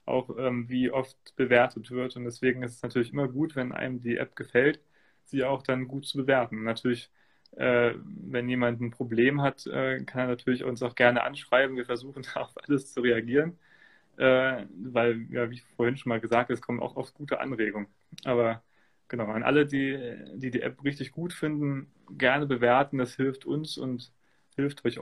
auch 0.07 0.29
ähm, 0.37 0.69
wie 0.69 0.91
oft 0.91 1.17
bewertet 1.35 1.91
wird. 1.91 2.15
Und 2.15 2.25
deswegen 2.25 2.63
ist 2.63 2.75
es 2.75 2.81
natürlich 2.83 3.11
immer 3.13 3.27
gut, 3.27 3.55
wenn 3.55 3.71
einem 3.71 4.01
die 4.01 4.17
App 4.17 4.35
gefällt, 4.35 4.81
sie 5.25 5.43
auch 5.43 5.63
dann 5.63 5.87
gut 5.87 6.05
zu 6.07 6.17
bewerten. 6.17 6.63
Natürlich, 6.63 7.11
äh, 7.57 7.93
wenn 8.05 8.49
jemand 8.49 8.81
ein 8.81 8.91
Problem 8.91 9.41
hat, 9.41 9.65
äh, 9.67 10.03
kann 10.05 10.21
er 10.21 10.27
natürlich 10.27 10.63
uns 10.63 10.83
auch 10.83 10.95
gerne 10.95 11.23
anschreiben. 11.23 11.75
Wir 11.77 11.85
versuchen 11.85 12.25
auf 12.35 12.53
alles 12.67 12.93
zu 12.93 13.01
reagieren, 13.01 13.57
äh, 14.17 14.65
weil, 14.83 15.27
ja, 15.31 15.49
wie 15.51 15.59
vorhin 15.75 15.97
schon 15.97 16.09
mal 16.09 16.19
gesagt, 16.21 16.49
es 16.51 16.61
kommen 16.61 16.79
auch 16.81 16.95
oft 16.95 17.13
gute 17.15 17.39
Anregungen. 17.39 17.87
Aber 18.25 18.63
Genau, 19.09 19.27
an 19.27 19.43
alle, 19.43 19.65
die, 19.65 19.97
die 20.35 20.51
die 20.51 20.61
App 20.61 20.83
richtig 20.83 21.11
gut 21.13 21.31
finden, 21.33 21.91
gerne 22.17 22.45
bewerten. 22.45 22.97
Das 22.97 23.15
hilft 23.15 23.45
uns 23.45 23.77
und 23.77 24.11
hilft 24.55 24.83
euch, 24.85 24.99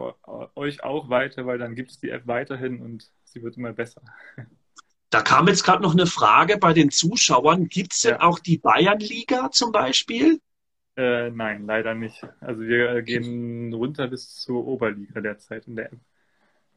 euch 0.56 0.84
auch 0.84 1.10
weiter, 1.10 1.46
weil 1.48 1.58
dann 1.58 1.76
gibt 1.76 1.92
es 1.92 2.00
die 2.00 2.10
App 2.10 2.28
weiterhin 2.28 2.82
und 2.82 3.12
sie 3.24 3.42
wird 3.42 3.58
immer 3.58 3.74
besser. 3.74 4.04
Da 5.10 5.22
kam 5.22 5.48
jetzt 5.48 5.64
gerade 5.64 5.84
noch 5.84 5.94
eine 5.94 6.08
Frage 6.08 6.58
bei 6.58 6.74
den 6.74 6.90
Zuschauern. 6.90 7.68
Gibt 7.68 7.94
es 7.94 8.02
denn 8.02 8.16
ja. 8.16 8.22
auch 8.22 8.40
die 8.40 8.58
Bayernliga 8.58 9.52
zum 9.52 9.72
Beispiel? 9.72 10.40
Äh, 10.98 11.30
nein, 11.32 11.66
leider 11.66 11.94
nicht. 11.94 12.26
Also 12.40 12.62
wir 12.62 13.02
gehen 13.02 13.74
runter 13.74 14.08
bis 14.08 14.36
zur 14.36 14.66
Oberliga 14.66 15.22
derzeit 15.22 15.68
in 15.68 15.76
der 15.76 15.94
App. 15.94 16.00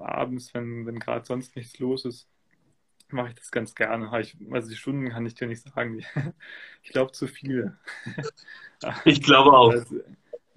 abends, 0.00 0.54
wenn, 0.54 0.86
wenn 0.86 0.98
gerade 0.98 1.24
sonst 1.24 1.56
nichts 1.56 1.78
los 1.78 2.04
ist, 2.04 2.28
mache 3.08 3.28
ich 3.28 3.34
das 3.34 3.50
ganz 3.50 3.74
gerne. 3.74 4.10
Ich, 4.20 4.36
also 4.50 4.68
die 4.68 4.76
Stunden 4.76 5.08
kann 5.10 5.26
ich 5.26 5.34
dir 5.34 5.48
nicht 5.48 5.62
sagen. 5.62 6.04
Ich 6.82 6.90
glaube 6.90 7.12
zu 7.12 7.26
viele. 7.26 7.78
Ich 9.06 9.22
glaube 9.22 9.56
auch. 9.56 9.70
Also, 9.70 10.00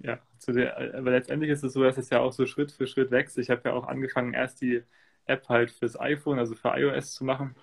ja, 0.00 0.20
der, 0.46 0.76
aber 0.98 1.12
letztendlich 1.12 1.50
ist 1.50 1.64
es 1.64 1.72
so, 1.72 1.82
dass 1.82 1.96
es 1.96 2.10
ja 2.10 2.20
auch 2.20 2.32
so 2.32 2.46
Schritt 2.46 2.72
für 2.72 2.86
Schritt 2.86 3.10
wächst. 3.10 3.38
Ich 3.38 3.48
habe 3.48 3.62
ja 3.64 3.72
auch 3.74 3.86
angefangen, 3.86 4.34
erst 4.34 4.60
die 4.60 4.82
App 5.24 5.48
halt 5.48 5.70
fürs 5.70 5.98
iPhone, 5.98 6.38
also 6.38 6.54
für 6.54 6.68
iOS 6.76 7.12
zu 7.14 7.24
machen. 7.24 7.54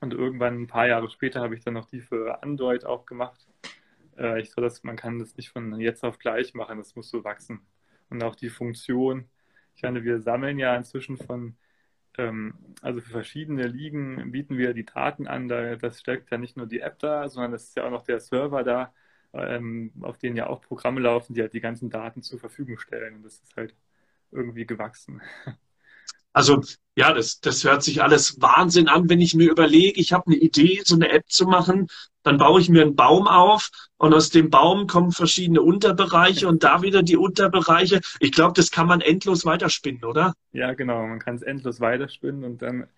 Und 0.00 0.12
irgendwann 0.14 0.62
ein 0.62 0.66
paar 0.66 0.86
Jahre 0.86 1.08
später 1.08 1.40
habe 1.40 1.54
ich 1.54 1.64
dann 1.64 1.74
noch 1.74 1.86
die 1.86 2.00
für 2.00 2.42
Android 2.42 2.84
auch 2.84 3.06
gemacht. 3.06 3.46
Äh, 4.18 4.40
ich 4.40 4.54
dass 4.54 4.82
man 4.84 4.96
kann 4.96 5.18
das 5.18 5.36
nicht 5.36 5.50
von 5.50 5.78
jetzt 5.80 6.04
auf 6.04 6.18
gleich 6.18 6.54
machen, 6.54 6.78
das 6.78 6.96
muss 6.96 7.10
so 7.10 7.24
wachsen. 7.24 7.60
Und 8.10 8.22
auch 8.22 8.34
die 8.36 8.50
Funktion. 8.50 9.28
Ich 9.76 9.82
meine, 9.82 10.04
wir 10.04 10.20
sammeln 10.20 10.58
ja 10.58 10.76
inzwischen 10.76 11.16
von, 11.18 11.56
ähm, 12.18 12.54
also 12.82 13.00
für 13.00 13.10
verschiedene 13.10 13.66
Ligen 13.66 14.32
bieten 14.32 14.58
wir 14.58 14.74
die 14.74 14.84
Daten 14.86 15.26
an. 15.28 15.48
Da, 15.48 15.76
das 15.76 16.00
steckt 16.00 16.30
ja 16.30 16.38
nicht 16.38 16.56
nur 16.56 16.66
die 16.66 16.80
App 16.80 16.98
da, 17.00 17.28
sondern 17.28 17.54
es 17.54 17.64
ist 17.70 17.76
ja 17.76 17.84
auch 17.86 17.90
noch 17.90 18.04
der 18.04 18.20
Server 18.20 18.64
da, 18.64 18.94
ähm, 19.32 19.92
auf 20.02 20.18
denen 20.18 20.36
ja 20.36 20.48
auch 20.48 20.60
Programme 20.62 21.00
laufen, 21.00 21.34
die 21.34 21.42
halt 21.42 21.54
die 21.54 21.60
ganzen 21.60 21.90
Daten 21.90 22.22
zur 22.22 22.40
Verfügung 22.40 22.78
stellen. 22.78 23.16
Und 23.16 23.24
das 23.24 23.40
ist 23.40 23.56
halt 23.56 23.74
irgendwie 24.32 24.66
gewachsen. 24.66 25.22
Also 26.32 26.62
ja, 26.96 27.12
das, 27.12 27.40
das 27.40 27.62
hört 27.64 27.82
sich 27.82 28.02
alles 28.02 28.40
Wahnsinn 28.40 28.88
an, 28.88 29.08
wenn 29.08 29.20
ich 29.20 29.34
mir 29.34 29.50
überlege, 29.50 30.00
ich 30.00 30.12
habe 30.12 30.24
eine 30.26 30.36
Idee, 30.36 30.82
so 30.84 30.96
eine 30.96 31.10
App 31.10 31.24
zu 31.28 31.46
machen, 31.46 31.86
dann 32.24 32.38
baue 32.38 32.60
ich 32.60 32.68
mir 32.68 32.82
einen 32.82 32.96
Baum 32.96 33.28
auf 33.28 33.70
und 33.98 34.12
aus 34.12 34.30
dem 34.30 34.50
Baum 34.50 34.86
kommen 34.88 35.12
verschiedene 35.12 35.62
Unterbereiche 35.62 36.48
und 36.48 36.64
da 36.64 36.82
wieder 36.82 37.02
die 37.02 37.16
Unterbereiche. 37.16 38.00
Ich 38.20 38.32
glaube, 38.32 38.54
das 38.54 38.70
kann 38.70 38.86
man 38.88 39.00
endlos 39.00 39.44
weiterspinnen, 39.44 40.04
oder? 40.04 40.34
Ja, 40.52 40.74
genau, 40.74 41.06
man 41.06 41.20
kann 41.20 41.36
es 41.36 41.42
endlos 41.42 41.80
weiterspinnen 41.80 42.44
und 42.44 42.62
dann, 42.62 42.88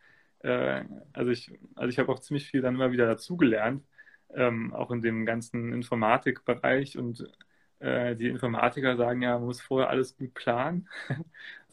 äh, 0.40 0.84
also 1.12 1.30
ich, 1.30 1.52
also 1.74 1.90
ich 1.90 1.98
habe 1.98 2.10
auch 2.10 2.20
ziemlich 2.20 2.46
viel 2.48 2.62
dann 2.62 2.76
immer 2.76 2.92
wieder 2.92 3.06
dazugelernt, 3.06 3.84
ähm, 4.34 4.72
auch 4.72 4.90
in 4.90 5.02
dem 5.02 5.26
ganzen 5.26 5.72
Informatikbereich 5.72 6.96
und 6.96 7.26
äh, 7.80 8.14
die 8.16 8.28
Informatiker 8.28 8.96
sagen 8.96 9.22
ja, 9.22 9.34
man 9.38 9.46
muss 9.46 9.60
vorher 9.60 9.90
alles 9.90 10.16
gut 10.16 10.34
planen. 10.34 10.88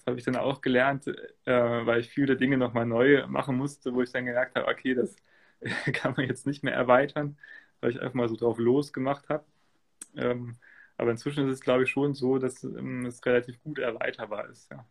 habe 0.08 0.18
ich 0.18 0.26
dann 0.26 0.36
auch 0.36 0.62
gelernt, 0.62 1.08
äh, 1.08 1.16
weil 1.46 2.00
ich 2.00 2.10
viele 2.10 2.38
Dinge 2.38 2.58
nochmal 2.58 2.86
neu 2.86 3.28
machen 3.28 3.58
musste, 3.58 3.94
wo 3.94 4.02
ich 4.02 4.12
dann 4.12 4.26
gemerkt 4.26 4.56
habe, 4.56 4.68
okay, 4.68 4.96
das 4.96 5.16
kann 5.94 6.14
man 6.16 6.28
jetzt 6.28 6.48
nicht 6.48 6.64
mehr 6.64 6.74
erweitern, 6.74 7.38
weil 7.82 7.92
ich 7.92 8.02
einfach 8.02 8.14
mal 8.14 8.30
so 8.30 8.36
drauf 8.36 8.58
losgemacht 8.58 9.30
habe. 9.30 9.46
Ähm, 10.16 10.58
aber 10.98 11.12
inzwischen 11.12 11.48
ist 11.48 11.54
es, 11.54 11.62
glaube 11.62 11.84
ich, 11.84 11.92
schon 11.92 12.14
so, 12.16 12.40
dass 12.40 12.64
ähm, 12.64 13.06
es 13.06 13.24
relativ 13.26 13.62
gut 13.62 13.80
erweiterbar 13.80 14.50
ist. 14.50 14.72
Ja. 14.72 14.86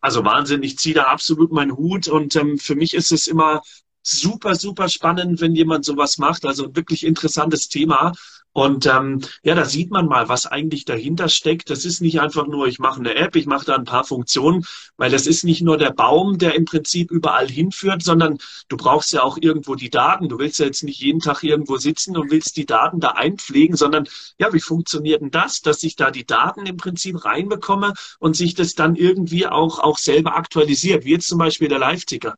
Also 0.00 0.24
Wahnsinn, 0.24 0.64
ich 0.64 0.78
ziehe 0.78 0.96
da 0.96 1.04
absolut 1.04 1.52
meinen 1.52 1.76
Hut 1.76 2.08
und 2.08 2.34
ähm, 2.34 2.58
für 2.58 2.74
mich 2.74 2.94
ist 2.94 3.12
es 3.12 3.28
immer 3.28 3.62
super, 4.02 4.56
super 4.56 4.88
spannend, 4.88 5.40
wenn 5.40 5.54
jemand 5.54 5.84
sowas 5.84 6.18
macht. 6.18 6.44
Also 6.44 6.74
wirklich 6.74 7.06
interessantes 7.06 7.68
Thema. 7.68 8.12
Und 8.54 8.84
ähm, 8.84 9.22
ja, 9.42 9.54
da 9.54 9.64
sieht 9.64 9.90
man 9.90 10.06
mal, 10.06 10.28
was 10.28 10.46
eigentlich 10.46 10.84
dahinter 10.84 11.28
steckt. 11.30 11.70
Das 11.70 11.86
ist 11.86 12.02
nicht 12.02 12.20
einfach 12.20 12.46
nur, 12.46 12.66
ich 12.66 12.78
mache 12.78 13.00
eine 13.00 13.14
App, 13.14 13.34
ich 13.34 13.46
mache 13.46 13.64
da 13.64 13.76
ein 13.76 13.84
paar 13.84 14.04
Funktionen, 14.04 14.66
weil 14.98 15.10
das 15.10 15.26
ist 15.26 15.42
nicht 15.44 15.62
nur 15.62 15.78
der 15.78 15.90
Baum, 15.90 16.36
der 16.36 16.54
im 16.54 16.66
Prinzip 16.66 17.10
überall 17.10 17.48
hinführt, 17.48 18.02
sondern 18.02 18.36
du 18.68 18.76
brauchst 18.76 19.12
ja 19.14 19.22
auch 19.22 19.38
irgendwo 19.40 19.74
die 19.74 19.88
Daten. 19.88 20.28
Du 20.28 20.38
willst 20.38 20.58
ja 20.58 20.66
jetzt 20.66 20.82
nicht 20.82 21.00
jeden 21.00 21.20
Tag 21.20 21.42
irgendwo 21.42 21.78
sitzen 21.78 22.16
und 22.16 22.30
willst 22.30 22.56
die 22.58 22.66
Daten 22.66 23.00
da 23.00 23.12
einpflegen, 23.12 23.76
sondern 23.76 24.06
ja, 24.38 24.52
wie 24.52 24.60
funktioniert 24.60 25.22
denn 25.22 25.30
das, 25.30 25.62
dass 25.62 25.82
ich 25.82 25.96
da 25.96 26.10
die 26.10 26.26
Daten 26.26 26.66
im 26.66 26.76
Prinzip 26.76 27.24
reinbekomme 27.24 27.94
und 28.18 28.36
sich 28.36 28.54
das 28.54 28.74
dann 28.74 28.96
irgendwie 28.96 29.46
auch, 29.46 29.78
auch 29.78 29.96
selber 29.96 30.36
aktualisiert, 30.36 31.06
wie 31.06 31.12
jetzt 31.12 31.28
zum 31.28 31.38
Beispiel 31.38 31.68
der 31.68 31.78
Live-Ticker? 31.78 32.34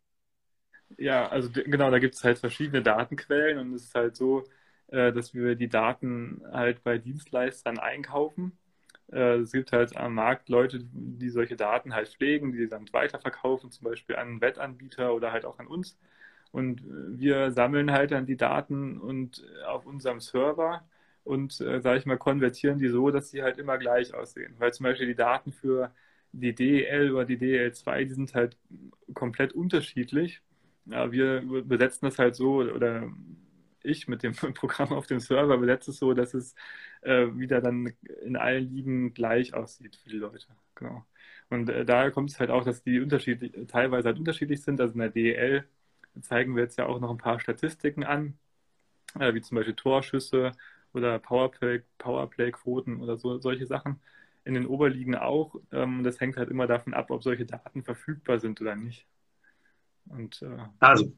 Ja, 0.96 1.28
also 1.28 1.50
genau, 1.50 1.90
da 1.90 1.98
gibt 1.98 2.14
es 2.14 2.22
halt 2.22 2.38
verschiedene 2.38 2.82
Datenquellen 2.82 3.58
und 3.58 3.74
es 3.74 3.84
ist 3.84 3.94
halt 3.94 4.16
so, 4.16 4.44
äh, 4.88 5.12
dass 5.12 5.34
wir 5.34 5.54
die 5.56 5.68
Daten 5.68 6.42
halt 6.52 6.82
bei 6.84 6.98
Dienstleistern 6.98 7.78
einkaufen. 7.78 8.58
Äh, 9.12 9.36
es 9.38 9.52
gibt 9.52 9.72
halt 9.72 9.96
am 9.96 10.14
Markt 10.14 10.48
Leute, 10.48 10.80
die 10.82 11.30
solche 11.30 11.56
Daten 11.56 11.94
halt 11.94 12.08
pflegen, 12.08 12.52
die 12.52 12.68
dann 12.68 12.88
weiterverkaufen, 12.92 13.70
zum 13.70 13.84
Beispiel 13.84 14.16
an 14.16 14.40
Wettanbieter 14.40 15.14
oder 15.14 15.32
halt 15.32 15.44
auch 15.44 15.58
an 15.58 15.66
uns. 15.66 15.98
Und 16.52 16.82
wir 16.84 17.50
sammeln 17.52 17.90
halt 17.92 18.12
dann 18.12 18.26
die 18.26 18.36
Daten 18.36 18.98
und 19.00 19.44
auf 19.66 19.86
unserem 19.86 20.20
Server 20.20 20.84
und, 21.24 21.60
äh, 21.60 21.80
sage 21.80 21.98
ich 21.98 22.06
mal, 22.06 22.18
konvertieren 22.18 22.78
die 22.78 22.88
so, 22.88 23.10
dass 23.10 23.30
sie 23.30 23.42
halt 23.42 23.58
immer 23.58 23.78
gleich 23.78 24.14
aussehen. 24.14 24.54
Weil 24.58 24.72
zum 24.72 24.84
Beispiel 24.84 25.06
die 25.08 25.14
Daten 25.16 25.52
für 25.52 25.92
die 26.32 26.54
DEL 26.54 27.12
oder 27.12 27.24
die 27.24 27.38
DEL2, 27.38 28.04
die 28.04 28.14
sind 28.14 28.34
halt 28.34 28.56
komplett 29.14 29.52
unterschiedlich 29.52 30.42
ja, 30.86 31.10
wir 31.12 31.40
besetzen 31.64 32.04
das 32.06 32.18
halt 32.18 32.36
so, 32.36 32.56
oder 32.60 33.10
ich 33.84 34.08
mit 34.08 34.22
dem 34.22 34.32
Programm 34.54 34.92
auf 34.92 35.06
dem 35.06 35.20
Server 35.20 35.58
besetze 35.58 35.90
es 35.90 35.98
so, 35.98 36.14
dass 36.14 36.34
es 36.34 36.54
äh, 37.02 37.26
wieder 37.34 37.60
dann 37.60 37.92
in 38.24 38.36
allen 38.36 38.68
Ligen 38.70 39.14
gleich 39.14 39.54
aussieht 39.54 39.96
für 39.96 40.10
die 40.10 40.18
Leute. 40.18 40.46
Genau. 40.74 41.04
Und 41.50 41.68
äh, 41.68 41.84
daher 41.84 42.10
kommt 42.10 42.30
es 42.30 42.40
halt 42.40 42.50
auch, 42.50 42.64
dass 42.64 42.82
die 42.82 43.00
unterschiedlich, 43.00 43.52
teilweise 43.68 44.08
halt 44.08 44.18
unterschiedlich 44.18 44.62
sind. 44.62 44.80
Also 44.80 44.94
in 44.94 45.00
der 45.00 45.10
DEL 45.10 45.64
zeigen 46.20 46.56
wir 46.56 46.62
jetzt 46.62 46.78
ja 46.78 46.86
auch 46.86 47.00
noch 47.00 47.10
ein 47.10 47.18
paar 47.18 47.40
Statistiken 47.40 48.04
an, 48.04 48.38
äh, 49.18 49.34
wie 49.34 49.40
zum 49.42 49.56
Beispiel 49.56 49.74
Torschüsse 49.74 50.52
oder 50.92 51.18
Powerplay, 51.18 51.82
Powerplay-Quoten 51.98 53.00
oder 53.00 53.16
so, 53.16 53.38
solche 53.38 53.66
Sachen. 53.66 54.00
In 54.46 54.54
den 54.54 54.66
Oberligen 54.66 55.14
auch. 55.14 55.54
Ähm, 55.72 56.04
das 56.04 56.20
hängt 56.20 56.36
halt 56.36 56.50
immer 56.50 56.66
davon 56.66 56.92
ab, 56.92 57.10
ob 57.10 57.22
solche 57.22 57.46
Daten 57.46 57.82
verfügbar 57.82 58.38
sind 58.38 58.60
oder 58.60 58.76
nicht. 58.76 59.06
Und, 60.06 60.42
äh, 60.42 60.58
also, 60.80 61.12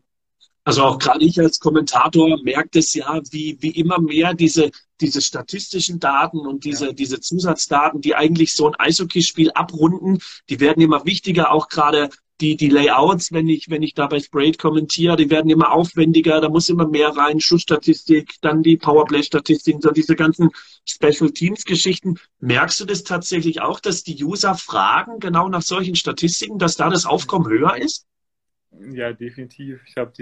also 0.66 0.82
auch 0.82 0.98
gerade 0.98 1.24
ich 1.24 1.38
als 1.38 1.60
Kommentator 1.60 2.42
merke 2.42 2.80
es 2.80 2.92
ja, 2.92 3.20
wie, 3.30 3.56
wie 3.60 3.70
immer 3.70 4.00
mehr 4.00 4.34
diese, 4.34 4.72
diese 5.00 5.22
statistischen 5.22 6.00
Daten 6.00 6.40
und 6.40 6.64
diese, 6.64 6.86
ja. 6.86 6.92
diese 6.92 7.20
Zusatzdaten, 7.20 8.00
die 8.00 8.16
eigentlich 8.16 8.52
so 8.52 8.66
ein 8.66 8.74
Eishockeyspiel 8.74 9.52
abrunden, 9.52 10.18
die 10.50 10.58
werden 10.58 10.82
immer 10.82 11.04
wichtiger, 11.04 11.52
auch 11.52 11.68
gerade 11.68 12.10
die, 12.40 12.56
die 12.56 12.68
Layouts, 12.68 13.30
wenn 13.30 13.48
ich, 13.48 13.70
wenn 13.70 13.82
ich 13.82 13.94
da 13.94 14.08
bei 14.08 14.18
Sprayed 14.18 14.58
kommentiere, 14.58 15.16
die 15.16 15.30
werden 15.30 15.50
immer 15.50 15.72
aufwendiger, 15.72 16.40
da 16.40 16.48
muss 16.48 16.68
immer 16.68 16.88
mehr 16.88 17.10
rein, 17.10 17.38
Schussstatistik, 17.40 18.34
dann 18.40 18.64
die 18.64 18.76
Powerplay-Statistiken, 18.76 19.80
so 19.80 19.92
diese 19.92 20.16
ganzen 20.16 20.50
Special 20.84 21.30
Teams-Geschichten. 21.30 22.18
Merkst 22.40 22.80
du 22.80 22.86
das 22.86 23.04
tatsächlich 23.04 23.62
auch, 23.62 23.78
dass 23.78 24.02
die 24.02 24.22
User 24.22 24.56
fragen 24.56 25.20
genau 25.20 25.48
nach 25.48 25.62
solchen 25.62 25.94
Statistiken, 25.94 26.58
dass 26.58 26.76
da 26.76 26.90
das 26.90 27.06
Aufkommen 27.06 27.48
höher 27.48 27.76
ist? 27.76 28.04
Ja, 28.78 29.12
definitiv. 29.12 29.82
Ich 29.86 29.94
glaube, 29.94 30.12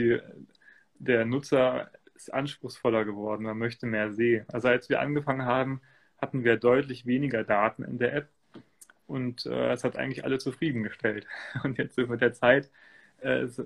der 0.99 1.25
Nutzer 1.25 1.91
ist 2.15 2.33
anspruchsvoller 2.33 3.05
geworden, 3.05 3.45
man 3.45 3.59
möchte 3.59 3.87
mehr 3.87 4.13
sehen. 4.13 4.45
Also 4.49 4.69
als 4.69 4.89
wir 4.89 5.01
angefangen 5.01 5.45
haben, 5.45 5.81
hatten 6.19 6.45
wir 6.45 6.57
deutlich 6.57 7.07
weniger 7.07 7.45
Daten 7.45 7.83
in 7.85 7.99
der 7.99 8.15
App 8.15 8.29
und 9.07 9.47
äh, 9.47 9.73
es 9.73 9.85
hat 9.85 9.97
eigentlich 9.97 10.25
alle 10.25 10.39
zufriedengestellt. 10.39 11.27
Und 11.65 11.79
jetzt 11.79 11.99
mit 11.99 12.21
der 12.23 12.33
Zeit, 12.35 12.71
äh, 13.23 13.45
ist, 13.45 13.59
äh, 13.61 13.65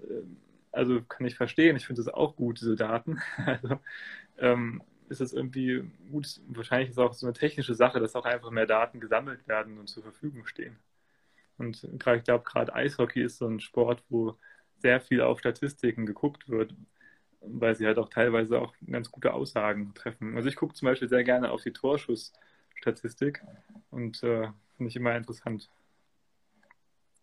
also 0.72 1.02
kann 1.02 1.26
ich 1.26 1.36
verstehen, 1.36 1.76
ich 1.76 1.86
finde 1.86 2.02
es 2.02 2.08
auch 2.08 2.36
gut, 2.36 2.60
diese 2.60 2.76
Daten. 2.76 3.20
Also 3.46 3.80
ähm, 4.38 4.82
ist 5.10 5.20
es 5.22 5.32
irgendwie 5.34 5.84
gut, 6.12 6.40
wahrscheinlich 6.48 6.90
ist 6.90 6.96
es 6.98 7.04
auch 7.04 7.14
so 7.14 7.26
eine 7.26 7.34
technische 7.34 7.74
Sache, 7.76 8.00
dass 8.00 8.16
auch 8.16 8.26
einfach 8.26 8.50
mehr 8.52 8.66
Daten 8.66 9.00
gesammelt 9.00 9.46
werden 9.48 9.78
und 9.78 9.88
zur 9.88 10.02
Verfügung 10.04 10.46
stehen. 10.46 10.78
Und 11.58 11.84
ich 11.84 11.98
glaube, 12.24 12.44
gerade 12.44 12.74
Eishockey 12.74 13.22
ist 13.22 13.38
so 13.38 13.46
ein 13.48 13.60
Sport, 13.60 14.04
wo 14.08 14.38
sehr 14.78 15.00
viel 15.00 15.20
auf 15.20 15.38
Statistiken 15.38 16.06
geguckt 16.06 16.48
wird, 16.48 16.74
weil 17.40 17.74
sie 17.74 17.86
halt 17.86 17.98
auch 17.98 18.08
teilweise 18.08 18.60
auch 18.60 18.74
ganz 18.90 19.10
gute 19.10 19.34
Aussagen 19.34 19.92
treffen. 19.94 20.36
Also 20.36 20.48
ich 20.48 20.56
gucke 20.56 20.74
zum 20.74 20.86
Beispiel 20.86 21.08
sehr 21.08 21.24
gerne 21.24 21.50
auf 21.50 21.62
die 21.62 21.72
Torschussstatistik 21.72 23.42
und 23.90 24.22
äh, 24.22 24.48
finde 24.76 24.88
ich 24.88 24.96
immer 24.96 25.16
interessant. 25.16 25.68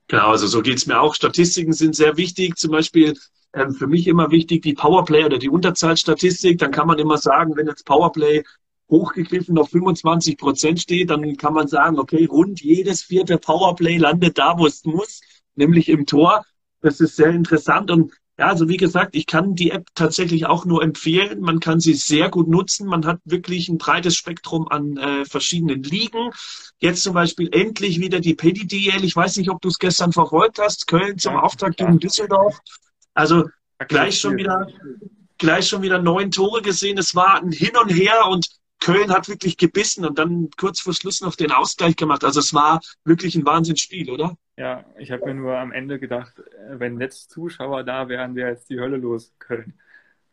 Genau, 0.07 0.29
also 0.29 0.47
so 0.47 0.61
geht 0.61 0.77
es 0.77 0.85
mir 0.85 0.99
auch. 0.99 1.15
Statistiken 1.15 1.73
sind 1.73 1.95
sehr 1.95 2.15
wichtig. 2.15 2.57
Zum 2.57 2.71
Beispiel 2.71 3.15
ähm, 3.53 3.73
für 3.73 3.87
mich 3.87 4.07
immer 4.07 4.29
wichtig 4.29 4.61
die 4.61 4.73
Powerplay 4.73 5.25
oder 5.25 5.39
die 5.39 5.49
Unterzahlstatistik. 5.49 6.59
Dann 6.59 6.71
kann 6.71 6.87
man 6.87 6.99
immer 6.99 7.17
sagen, 7.17 7.55
wenn 7.55 7.67
jetzt 7.67 7.85
Powerplay 7.85 8.43
hochgegriffen 8.89 9.57
auf 9.57 9.69
25 9.69 10.37
Prozent 10.37 10.79
steht, 10.79 11.09
dann 11.09 11.37
kann 11.37 11.53
man 11.53 11.67
sagen, 11.67 11.97
okay, 11.97 12.25
rund 12.25 12.61
jedes 12.61 13.01
vierte 13.01 13.39
Powerplay 13.39 13.97
landet 13.97 14.37
da, 14.37 14.57
wo 14.59 14.67
es 14.67 14.85
muss, 14.85 15.21
nämlich 15.55 15.89
im 15.89 16.05
Tor. 16.05 16.45
Das 16.85 16.99
ist 16.99 17.15
sehr 17.15 17.29
interessant 17.29 17.89
und 17.89 18.13
ja, 18.37 18.47
also 18.47 18.67
wie 18.67 18.77
gesagt, 18.77 19.15
ich 19.15 19.25
kann 19.27 19.55
die 19.55 19.71
App 19.71 19.87
tatsächlich 19.95 20.45
auch 20.45 20.65
nur 20.65 20.83
empfehlen. 20.83 21.39
Man 21.39 21.61
kann 21.61 21.79
sie 21.79 21.93
sehr 21.93 22.29
gut 22.29 22.49
nutzen. 22.49 22.85
Man 22.85 23.05
hat 23.05 23.19
wirklich 23.23 23.69
ein 23.69 23.77
breites 23.77 24.15
Spektrum 24.17 24.67
an 24.67 24.97
äh, 24.97 25.25
verschiedenen 25.25 25.83
Ligen. 25.83 26.31
Jetzt 26.79 27.03
zum 27.03 27.13
Beispiel 27.13 27.49
endlich 27.53 28.01
wieder 28.01 28.19
die 28.19 28.35
PDDL. 28.35 29.05
Ich 29.05 29.15
weiß 29.15 29.37
nicht, 29.37 29.49
ob 29.49 29.61
du 29.61 29.69
es 29.69 29.79
gestern 29.79 30.11
verfolgt 30.11 30.59
hast. 30.59 30.85
Köln 30.87 31.17
zum 31.17 31.35
ja, 31.35 31.43
Auftakt 31.43 31.77
gegen 31.77 31.97
Düsseldorf. 31.97 32.59
Also 33.13 33.45
gleich 33.87 34.19
schon 34.19 34.35
wieder, 34.35 34.67
gleich 35.37 35.69
schon 35.69 35.81
wieder 35.81 35.99
neun 35.99 36.29
Tore 36.29 36.61
gesehen. 36.61 36.97
Es 36.97 37.15
war 37.15 37.41
ein 37.41 37.51
Hin 37.51 37.77
und 37.81 37.89
Her 37.89 38.27
und 38.29 38.47
Köln 38.79 39.11
hat 39.11 39.29
wirklich 39.29 39.55
gebissen 39.55 40.05
und 40.05 40.19
dann 40.19 40.49
kurz 40.57 40.81
vor 40.81 40.93
Schluss 40.93 41.21
noch 41.21 41.35
den 41.35 41.51
Ausgleich 41.51 41.95
gemacht. 41.95 42.25
Also 42.25 42.41
es 42.41 42.53
war 42.53 42.81
wirklich 43.05 43.35
ein 43.35 43.45
Wahnsinnsspiel, 43.45 44.11
oder? 44.11 44.35
Ja, 44.57 44.85
ich 44.97 45.11
habe 45.11 45.25
mir 45.25 45.33
nur 45.33 45.57
am 45.57 45.71
Ende 45.71 45.99
gedacht, 45.99 46.39
äh, 46.39 46.79
wenn 46.79 46.99
jetzt 46.99 47.31
Zuschauer 47.31 47.83
da 47.83 48.07
wären, 48.07 48.35
wäre 48.35 48.51
jetzt 48.51 48.69
die 48.69 48.79
Hölle 48.79 48.97
los, 48.97 49.33
Köln. 49.37 49.73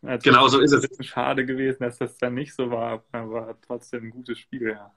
Also 0.03 0.31
genau 0.31 0.49
so 0.49 0.61
ist 0.61 0.73
es. 0.73 0.85
Ist 0.85 1.05
schade 1.07 1.47
gewesen, 1.47 1.79
dass 1.81 1.99
das 1.99 2.17
dann 2.19 2.35
nicht 2.35 2.55
so 2.55 2.71
war, 2.71 3.05
aber 3.13 3.57
trotzdem 3.67 4.05
ein 4.05 4.11
gutes 4.11 4.39
Spiel, 4.39 4.71
ja. 4.71 4.93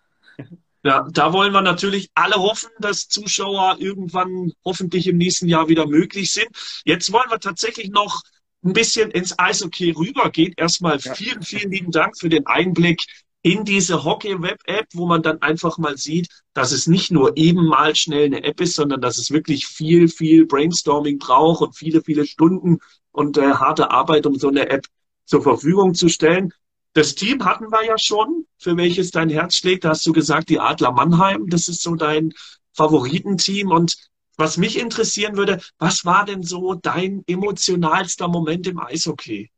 Ja, 0.84 1.08
da 1.12 1.34
wollen 1.34 1.52
wir 1.52 1.64
natürlich 1.64 2.12
alle 2.14 2.36
hoffen, 2.36 2.70
dass 2.78 3.08
Zuschauer 3.08 3.78
irgendwann 3.80 4.52
hoffentlich 4.64 5.08
im 5.08 5.18
nächsten 5.18 5.48
Jahr 5.48 5.68
wieder 5.68 5.88
möglich 5.88 6.32
sind. 6.32 6.48
Jetzt 6.86 7.12
wollen 7.12 7.30
wir 7.32 7.40
tatsächlich 7.40 7.90
noch 7.90 8.22
ein 8.64 8.74
bisschen 8.74 9.10
ins 9.10 9.38
Eishockey 9.40 9.92
rübergehen. 9.92 10.54
Erstmal 10.58 11.00
vielen, 11.00 11.42
vielen 11.42 11.72
lieben 11.72 11.92
Dank 11.92 12.20
für 12.20 12.30
den 12.30 12.46
Einblick 12.46 13.02
in 13.46 13.64
diese 13.64 14.04
Hockey-Web-App, 14.04 14.88
wo 14.94 15.06
man 15.06 15.22
dann 15.22 15.40
einfach 15.44 15.78
mal 15.78 15.98
sieht, 15.98 16.30
dass 16.56 16.72
es 16.72 16.88
nicht 16.88 17.12
nur 17.12 17.38
eben 17.38 17.64
mal 17.64 17.96
schnell 17.96 18.26
eine 18.26 18.44
App 18.44 18.60
ist, 18.60 18.74
sondern 18.74 19.02
dass 19.02 19.20
es 19.20 19.30
wirklich 19.30 19.68
viel, 19.68 20.08
viel 20.08 20.48
Brainstorming 20.48 21.20
braucht 21.20 21.62
und 21.62 21.78
viele, 21.78 22.02
viele 22.02 22.26
Stunden 22.26 22.80
und 23.12 23.38
äh, 23.38 23.54
harte 23.54 23.92
Arbeit, 23.92 24.26
um 24.26 24.34
so 24.34 24.48
eine 24.48 24.72
App 24.72 24.88
zur 25.26 25.44
Verfügung 25.44 25.94
zu 25.94 26.10
stellen. 26.10 26.54
Das 26.94 27.14
Team 27.14 27.46
hatten 27.46 27.72
wir 27.72 27.86
ja 27.86 28.00
schon, 28.00 28.48
für 28.58 28.78
welches 28.78 29.12
dein 29.12 29.30
Herz 29.30 29.58
schlägt. 29.58 29.84
Da 29.84 29.90
hast 29.90 30.08
du 30.08 30.12
gesagt, 30.12 30.50
die 30.50 30.60
Adler 30.60 30.92
Mannheim, 30.92 31.48
das 31.48 31.68
ist 31.68 31.84
so 31.84 31.94
dein 31.94 32.34
Favoritenteam. 32.74 33.70
Und 33.70 33.96
was 34.38 34.58
mich 34.58 34.80
interessieren 34.80 35.38
würde, 35.38 35.62
was 35.78 36.04
war 36.04 36.26
denn 36.26 36.42
so 36.42 36.74
dein 36.74 37.24
emotionalster 37.28 38.28
Moment 38.28 38.66
im 38.66 38.80
Eishockey? 38.80 39.52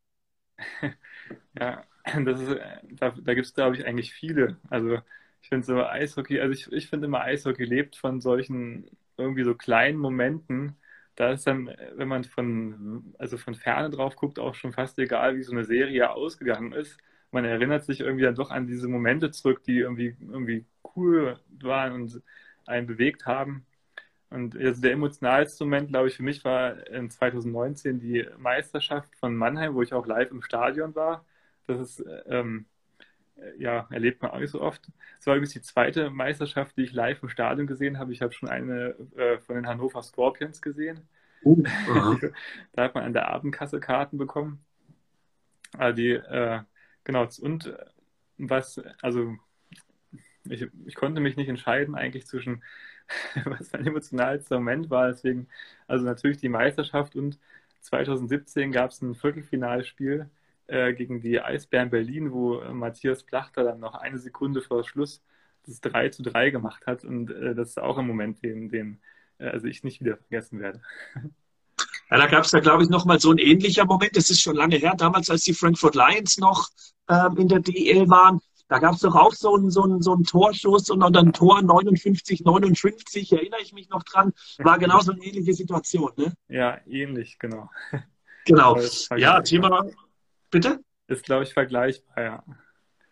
Ja, 1.60 1.84
das 2.26 2.40
ist, 2.42 2.58
da, 2.92 3.12
da 3.12 3.34
gibt 3.34 3.48
es, 3.48 3.54
glaube 3.54 3.76
ich, 3.78 3.86
eigentlich 3.86 4.14
viele. 4.14 4.58
Also 4.70 5.00
ich 5.42 5.50
finde 5.50 5.66
so 5.66 5.84
Eishockey, 5.86 6.40
also 6.40 6.54
ich, 6.54 6.72
ich 6.72 6.88
finde 6.90 7.08
immer 7.08 7.22
Eishockey 7.22 7.64
lebt 7.66 7.96
von 7.98 8.22
solchen 8.22 8.90
irgendwie 9.18 9.44
so 9.44 9.56
kleinen 9.56 9.98
Momenten. 9.98 10.78
Da 11.16 11.32
ist 11.32 11.48
dann, 11.48 11.68
wenn 11.96 12.08
man 12.08 12.24
von, 12.24 13.14
also 13.18 13.38
von 13.38 13.56
Ferne 13.56 13.90
drauf 13.90 14.16
guckt, 14.16 14.40
auch 14.40 14.56
schon 14.56 14.74
fast 14.74 15.00
egal, 15.00 15.36
wie 15.38 15.44
so 15.44 15.52
eine 15.52 15.66
Serie 15.66 16.12
ausgegangen 16.12 16.74
ist. 16.74 16.98
Man 17.32 17.44
erinnert 17.46 17.86
sich 17.86 18.00
irgendwie 18.02 18.24
dann 18.24 18.36
doch 18.36 18.52
an 18.52 18.68
diese 18.68 18.88
Momente 18.88 19.32
zurück, 19.32 19.64
die 19.64 19.80
irgendwie, 19.80 20.16
irgendwie 20.22 20.66
cool 20.96 21.40
waren 21.62 21.94
und 21.94 22.22
einen 22.68 22.88
bewegt 22.88 23.26
haben. 23.26 23.66
Und 24.30 24.56
also 24.58 24.82
der 24.82 24.92
emotionalste 24.94 25.64
Moment, 25.66 25.90
glaube 25.90 26.10
ich, 26.10 26.16
für 26.18 26.24
mich 26.24 26.44
war 26.46 26.86
in 26.88 27.10
2019 27.10 28.00
die 28.00 28.26
Meisterschaft 28.38 29.16
von 29.18 29.36
Mannheim, 29.36 29.74
wo 29.76 29.82
ich 29.82 29.94
auch 29.94 30.06
live 30.08 30.32
im 30.32 30.42
Stadion 30.42 30.96
war. 30.96 31.26
Das 31.68 31.80
ist, 31.80 32.04
ähm, 32.28 32.66
ja, 33.58 33.88
erlebt 33.92 34.22
man 34.22 34.32
auch 34.32 34.40
nicht 34.40 34.52
so 34.52 34.62
oft. 34.62 34.90
Es 35.20 35.28
war 35.28 35.36
übrigens 35.36 35.54
die 35.54 35.62
zweite 35.62 36.10
Meisterschaft, 36.10 36.78
die 36.78 36.84
ich 36.84 36.94
live 36.94 37.22
im 37.22 37.30
Stadion 37.30 37.68
gesehen 37.68 38.00
habe. 38.00 38.14
Ich 38.14 38.22
habe 38.22 38.34
schon 38.34 38.50
eine 38.50 38.96
äh, 39.16 39.38
von 39.40 39.56
den 39.56 39.68
Hannover 39.68 40.02
Scorpions 40.04 40.62
gesehen. 40.62 41.02
Uh, 41.46 42.18
da 42.74 42.84
hat 42.84 42.96
man 42.96 43.04
an 43.04 43.14
der 43.14 43.30
Abendkasse 43.30 43.80
Karten 43.80 44.18
bekommen. 44.18 44.66
Also 45.78 45.96
die, 45.96 46.12
äh, 46.12 46.62
genau, 47.04 47.28
und 47.42 47.68
äh, 47.68 47.86
was, 48.38 48.82
also 49.02 49.38
ich, 50.50 50.68
ich 50.86 50.96
konnte 50.96 51.22
mich 51.22 51.38
nicht 51.38 51.48
entscheiden 51.48 51.96
eigentlich 51.96 52.26
zwischen, 52.26 52.64
was 53.46 53.72
mein 53.72 53.86
emotionalster 53.86 54.56
Moment 54.56 54.90
war. 54.90 55.08
Deswegen, 55.08 55.48
also 55.88 56.06
natürlich 56.06 56.38
die 56.38 56.50
Meisterschaft 56.50 57.16
und 57.16 57.40
2017 57.82 58.72
gab 58.72 58.92
es 58.92 59.02
ein 59.02 59.16
Viertelfinalspiel 59.16 60.30
äh, 60.68 60.94
gegen 60.94 61.22
die 61.22 61.40
Eisbären 61.42 61.90
Berlin, 61.90 62.32
wo 62.32 62.60
äh, 62.60 62.74
Matthias 62.74 63.24
Plachter 63.24 63.64
dann 63.64 63.80
noch 63.80 63.96
eine 63.96 64.20
Sekunde 64.20 64.62
vor 64.62 64.84
Schluss 64.84 65.24
das 65.66 65.82
3 65.82 66.10
zu 66.10 66.24
3 66.24 66.50
gemacht 66.50 66.88
hat. 66.88 67.04
Und 67.04 67.32
äh, 67.32 67.56
das 67.56 67.70
ist 67.70 67.80
auch 67.80 67.98
ein 67.98 68.08
Moment, 68.08 68.44
den, 68.44 68.70
den 68.70 69.02
äh, 69.38 69.48
also 69.48 69.68
ich 69.68 69.84
nicht 69.84 70.02
wieder 70.02 70.18
vergessen 70.18 70.60
werde. 70.60 70.82
Ja, 72.10 72.18
da 72.18 72.28
gab 72.28 72.46
es 72.46 72.52
da, 72.52 72.60
glaube 72.60 72.84
ich, 72.84 72.90
nochmal 72.90 73.20
so 73.20 73.32
ein 73.32 73.38
ähnlicher 73.38 73.86
Moment. 73.86 74.16
Das 74.16 74.30
ist 74.30 74.42
schon 74.42 74.56
lange 74.56 74.78
her, 74.78 74.94
damals, 74.98 75.30
als 75.30 75.44
die 75.44 75.54
Frankfurt 75.54 75.96
Lions 75.96 76.38
noch 76.38 76.70
ähm, 77.10 77.36
in 77.38 77.48
der 77.50 77.60
DL 77.60 78.10
waren. 78.10 78.40
Da 78.70 78.80
gab 78.80 78.96
es 78.96 79.02
doch 79.02 79.16
auch 79.16 79.34
so 79.34 79.56
einen, 79.56 79.72
so, 79.72 79.84
einen, 79.84 80.02
so 80.02 80.14
einen 80.14 80.24
Torschuss 80.24 80.90
und 80.90 81.00
dann 81.14 81.34
Tor 81.34 81.62
59, 81.62 82.44
59, 82.44 83.32
erinnere 83.32 83.62
ich 83.62 83.74
mich 83.74 83.90
noch 83.90 84.04
dran. 84.04 84.34
War 84.58 84.78
genau 84.78 85.00
so 85.00 85.14
eine 85.14 85.24
ähnliche 85.24 85.54
Situation, 85.54 86.12
ne? 86.18 86.34
Ja, 86.50 86.80
ähnlich, 86.86 87.40
genau. 87.40 87.70
Genau. 88.46 88.78
Ja, 89.18 89.42
Thema, 89.42 89.86
Bitte? 90.50 90.80
Ist, 91.08 91.24
glaube 91.24 91.44
ich, 91.44 91.54
vergleichbar, 91.54 92.24
ja. 92.24 92.44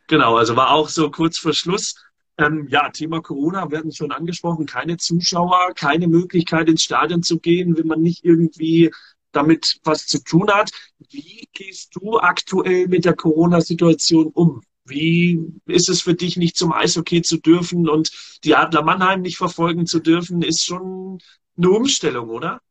Genau, 0.08 0.36
also 0.38 0.56
war 0.56 0.72
auch 0.72 0.90
so 0.90 1.10
kurz 1.10 1.38
vor 1.38 1.54
Schluss. 1.54 1.96
Ähm, 2.38 2.68
ja, 2.68 2.90
Thema 2.90 3.22
Corona 3.22 3.72
werden 3.72 3.92
schon 3.94 4.12
angesprochen. 4.12 4.66
Keine 4.66 4.98
Zuschauer, 4.98 5.74
keine 5.76 6.08
Möglichkeit 6.08 6.70
ins 6.70 6.84
Stadion 6.84 7.24
zu 7.24 7.40
gehen, 7.40 7.78
wenn 7.78 7.88
man 7.88 8.02
nicht 8.02 8.24
irgendwie 8.26 8.92
damit 9.32 9.80
was 9.84 10.06
zu 10.08 10.24
tun 10.24 10.50
hat. 10.52 10.72
Wie 11.10 11.48
gehst 11.54 11.96
du 11.96 12.20
aktuell 12.20 12.88
mit 12.88 13.06
der 13.06 13.16
Corona-Situation 13.16 14.28
um? 14.28 14.62
Wie 14.86 15.40
ist 15.66 15.90
es 15.90 16.02
für 16.02 16.14
dich, 16.14 16.38
nicht 16.38 16.58
zum 16.58 16.72
Eishockey 16.72 17.22
zu 17.22 17.38
dürfen 17.38 17.90
und 17.90 18.12
die 18.44 18.56
Adler 18.56 18.84
Mannheim 18.84 19.22
nicht 19.22 19.38
verfolgen 19.38 19.88
zu 19.88 20.00
dürfen? 20.00 20.42
Ist 20.42 20.64
schon 20.64 21.20
eine 21.58 21.70
Umstellung, 21.70 22.30
oder? 22.30 22.62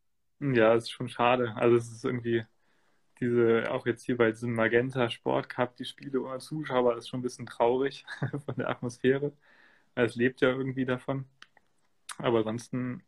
Ja, 0.40 0.74
ist 0.74 0.92
schon 0.92 1.08
schade. 1.08 1.54
Also 1.56 1.76
es 1.76 1.90
ist 1.90 2.04
irgendwie 2.04 2.44
diese, 3.24 3.70
auch 3.70 3.86
jetzt 3.86 4.04
hier 4.04 4.16
bei 4.16 4.30
diesem 4.30 4.54
Magenta 4.54 5.08
Sport 5.10 5.48
Cup, 5.48 5.76
die 5.76 5.84
Spiele 5.84 6.20
ohne 6.22 6.38
Zuschauer, 6.38 6.96
ist 6.96 7.08
schon 7.08 7.20
ein 7.20 7.22
bisschen 7.22 7.46
traurig 7.46 8.04
von 8.44 8.56
der 8.56 8.68
Atmosphäre. 8.68 9.32
Es 9.94 10.16
lebt 10.16 10.40
ja 10.40 10.50
irgendwie 10.50 10.84
davon. 10.84 11.24
Aber 12.18 12.38
ansonsten 12.38 13.02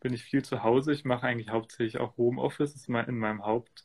bin 0.00 0.14
ich 0.14 0.22
viel 0.24 0.44
zu 0.44 0.62
Hause. 0.62 0.92
Ich 0.92 1.04
mache 1.04 1.26
eigentlich 1.26 1.50
hauptsächlich 1.50 1.98
auch 1.98 2.16
Homeoffice, 2.16 2.72
das 2.72 2.82
ist 2.82 2.88
in 2.88 3.18
meinem 3.18 3.44
Hauptjob 3.44 3.76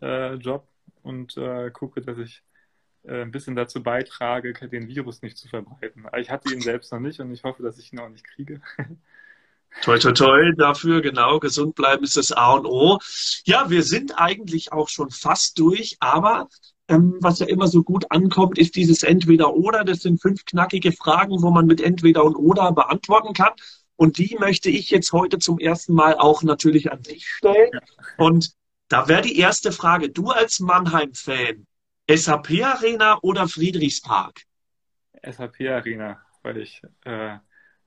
äh, 0.00 1.06
und 1.06 1.36
äh, 1.36 1.70
gucke, 1.70 2.00
dass 2.00 2.18
ich 2.18 2.42
äh, 3.04 3.22
ein 3.22 3.30
bisschen 3.30 3.56
dazu 3.56 3.82
beitrage, 3.82 4.52
den 4.52 4.88
Virus 4.88 5.22
nicht 5.22 5.36
zu 5.38 5.48
verbreiten. 5.48 6.06
Ich 6.18 6.30
hatte 6.30 6.52
ihn 6.52 6.60
selbst 6.60 6.92
noch 6.92 7.00
nicht 7.00 7.20
und 7.20 7.32
ich 7.32 7.44
hoffe, 7.44 7.62
dass 7.62 7.78
ich 7.78 7.92
ihn 7.92 8.00
auch 8.00 8.08
nicht 8.08 8.24
kriege. 8.24 8.60
Toi, 9.80 9.98
toi, 9.98 10.12
toi, 10.12 10.52
dafür, 10.56 11.00
genau, 11.00 11.40
gesund 11.40 11.74
bleiben 11.74 12.04
ist 12.04 12.16
das 12.16 12.30
A 12.30 12.52
und 12.52 12.66
O. 12.66 12.98
Ja, 13.44 13.68
wir 13.70 13.82
sind 13.82 14.18
eigentlich 14.18 14.72
auch 14.72 14.88
schon 14.88 15.10
fast 15.10 15.58
durch, 15.58 15.96
aber 15.98 16.48
ähm, 16.88 17.16
was 17.20 17.38
ja 17.38 17.46
immer 17.46 17.66
so 17.66 17.82
gut 17.82 18.10
ankommt, 18.10 18.58
ist 18.58 18.76
dieses 18.76 19.02
Entweder-Oder. 19.02 19.84
Das 19.84 20.00
sind 20.00 20.20
fünf 20.20 20.44
knackige 20.44 20.92
Fragen, 20.92 21.42
wo 21.42 21.50
man 21.50 21.66
mit 21.66 21.80
Entweder 21.80 22.22
und 22.24 22.36
Oder 22.36 22.70
beantworten 22.72 23.32
kann. 23.34 23.52
Und 23.96 24.18
die 24.18 24.36
möchte 24.38 24.68
ich 24.68 24.90
jetzt 24.90 25.12
heute 25.12 25.38
zum 25.38 25.58
ersten 25.58 25.94
Mal 25.94 26.16
auch 26.16 26.42
natürlich 26.42 26.92
an 26.92 27.02
dich 27.02 27.26
stellen. 27.26 27.70
Und 28.18 28.52
da 28.88 29.08
wäre 29.08 29.22
die 29.22 29.38
erste 29.38 29.72
Frage, 29.72 30.10
du 30.10 30.30
als 30.30 30.60
Mannheim-Fan, 30.60 31.66
SAP 32.10 32.62
Arena 32.62 33.18
oder 33.22 33.48
Friedrichspark? 33.48 34.42
SAP 35.22 35.60
Arena, 35.62 36.20
weil 36.42 36.58
ich 36.58 36.82
äh, 37.04 37.38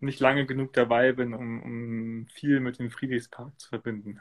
nicht 0.06 0.20
lange 0.20 0.46
genug 0.46 0.74
dabei 0.74 1.12
bin, 1.12 1.34
um, 1.34 1.62
um 1.62 2.28
viel 2.34 2.60
mit 2.60 2.80
dem 2.80 2.90
Friedrichspark 2.90 3.60
zu 3.60 3.70
verbinden. 3.70 4.20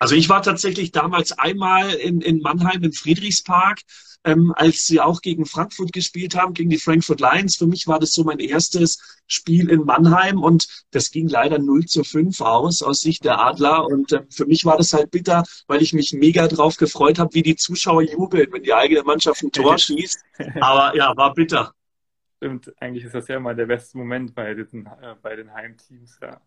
Also 0.00 0.14
ich 0.14 0.30
war 0.30 0.42
tatsächlich 0.42 0.92
damals 0.92 1.32
einmal 1.32 1.92
in, 1.92 2.22
in 2.22 2.40
Mannheim 2.40 2.82
im 2.82 2.92
Friedrichspark, 2.92 3.80
ähm, 4.24 4.52
als 4.56 4.86
sie 4.86 4.98
auch 4.98 5.20
gegen 5.20 5.44
Frankfurt 5.44 5.92
gespielt 5.92 6.34
haben, 6.34 6.54
gegen 6.54 6.70
die 6.70 6.78
Frankfurt 6.78 7.20
Lions. 7.20 7.56
Für 7.56 7.66
mich 7.66 7.86
war 7.86 7.98
das 7.98 8.12
so 8.12 8.24
mein 8.24 8.38
erstes 8.38 9.20
Spiel 9.26 9.68
in 9.68 9.84
Mannheim 9.84 10.42
und 10.42 10.68
das 10.90 11.10
ging 11.10 11.28
leider 11.28 11.58
0 11.58 11.84
zu 11.84 12.02
5 12.02 12.40
aus, 12.40 12.80
aus 12.80 13.00
Sicht 13.00 13.26
der 13.26 13.40
Adler. 13.40 13.84
Und 13.86 14.12
äh, 14.12 14.22
für 14.30 14.46
mich 14.46 14.64
war 14.64 14.78
das 14.78 14.94
halt 14.94 15.10
bitter, 15.10 15.44
weil 15.66 15.82
ich 15.82 15.92
mich 15.92 16.14
mega 16.14 16.48
drauf 16.48 16.78
gefreut 16.78 17.18
habe, 17.18 17.34
wie 17.34 17.42
die 17.42 17.56
Zuschauer 17.56 18.02
jubeln, 18.02 18.48
wenn 18.52 18.62
die 18.62 18.72
eigene 18.72 19.02
Mannschaft 19.02 19.42
ein 19.42 19.52
Tor 19.52 19.76
schießt. 19.78 20.18
Aber 20.60 20.96
ja, 20.96 21.14
war 21.14 21.34
bitter. 21.34 21.74
Stimmt, 22.40 22.72
eigentlich 22.80 23.04
ist 23.04 23.14
das 23.14 23.28
ja 23.28 23.36
immer 23.36 23.54
der 23.54 23.66
beste 23.66 23.98
Moment 23.98 24.34
bei, 24.34 24.54
diesen, 24.54 24.86
äh, 24.86 25.14
bei 25.20 25.36
den 25.36 25.52
Heimteams, 25.52 26.18
ja. 26.22 26.40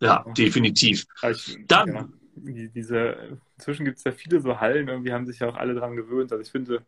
Ja, 0.00 0.22
ja. 0.24 0.32
definitiv. 0.34 1.04
Ich, 1.28 1.58
Dann. 1.66 1.88
Ja, 1.88 2.08
die, 2.36 2.68
diese, 2.68 3.40
inzwischen 3.56 3.84
gibt 3.84 3.98
es 3.98 4.04
ja 4.04 4.12
viele 4.12 4.40
so 4.40 4.60
Hallen, 4.60 4.86
irgendwie 4.86 5.12
haben 5.12 5.26
sich 5.26 5.40
ja 5.40 5.48
auch 5.48 5.56
alle 5.56 5.74
dran 5.74 5.96
gewöhnt. 5.96 6.30
Also 6.30 6.42
ich 6.42 6.52
finde, 6.52 6.86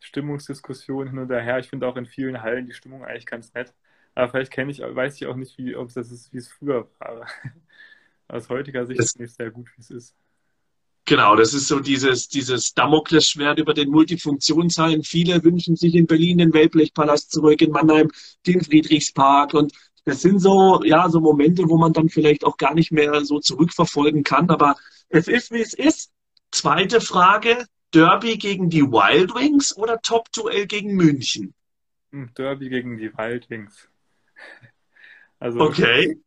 Stimmungsdiskussionen 0.00 1.10
hin 1.10 1.18
und 1.20 1.30
her. 1.30 1.60
Ich 1.60 1.68
finde 1.68 1.86
auch 1.86 1.96
in 1.96 2.06
vielen 2.06 2.42
Hallen 2.42 2.66
die 2.66 2.72
Stimmung 2.72 3.04
eigentlich 3.04 3.26
ganz 3.26 3.54
nett. 3.54 3.72
Aber 4.16 4.30
vielleicht 4.30 4.50
kenne 4.50 4.72
ich, 4.72 4.80
weiß 4.80 5.14
ich 5.14 5.28
auch 5.28 5.36
nicht, 5.36 5.56
wie, 5.56 5.76
ob 5.76 5.86
es 5.86 5.94
das 5.94 6.10
ist, 6.10 6.32
wie 6.32 6.38
es 6.38 6.48
früher 6.48 6.90
war. 6.98 7.28
Aus 8.26 8.48
heutiger 8.48 8.84
Sicht 8.84 9.12
finde 9.12 9.26
ich 9.26 9.30
es 9.30 9.36
sehr 9.36 9.52
gut, 9.52 9.68
wie 9.76 9.80
es 9.80 9.90
ist. 9.92 10.16
Genau, 11.08 11.36
das 11.36 11.54
ist 11.54 11.68
so 11.68 11.78
dieses, 11.78 12.26
dieses 12.26 12.74
Damoklesschwert 12.74 13.60
über 13.60 13.74
den 13.74 13.90
Multifunktionshallen. 13.90 15.04
Viele 15.04 15.42
wünschen 15.44 15.76
sich 15.76 15.94
in 15.94 16.06
Berlin 16.06 16.38
den 16.38 16.52
Wellblechpalast 16.52 17.30
zurück, 17.30 17.60
in 17.62 17.70
Mannheim 17.70 18.10
den 18.44 18.60
Friedrichspark. 18.60 19.54
Und 19.54 19.72
das 20.04 20.22
sind 20.22 20.40
so, 20.40 20.82
ja, 20.82 21.08
so 21.08 21.20
Momente, 21.20 21.62
wo 21.68 21.78
man 21.78 21.92
dann 21.92 22.08
vielleicht 22.08 22.44
auch 22.44 22.56
gar 22.56 22.74
nicht 22.74 22.90
mehr 22.90 23.24
so 23.24 23.38
zurückverfolgen 23.38 24.24
kann. 24.24 24.50
Aber 24.50 24.74
es 25.08 25.28
ist, 25.28 25.52
wie 25.52 25.60
es 25.60 25.74
ist. 25.74 26.10
Zweite 26.50 27.00
Frage. 27.00 27.66
Derby 27.94 28.36
gegen 28.36 28.68
die 28.68 28.82
Wild 28.82 29.32
Wings 29.32 29.76
oder 29.76 30.00
Top-Duell 30.02 30.66
gegen 30.66 30.96
München? 30.96 31.54
Hm, 32.10 32.32
Derby 32.36 32.68
gegen 32.68 32.98
die 32.98 33.16
Wild 33.16 33.48
Wings. 33.48 33.88
Also, 35.38 35.60
okay. 35.60 36.18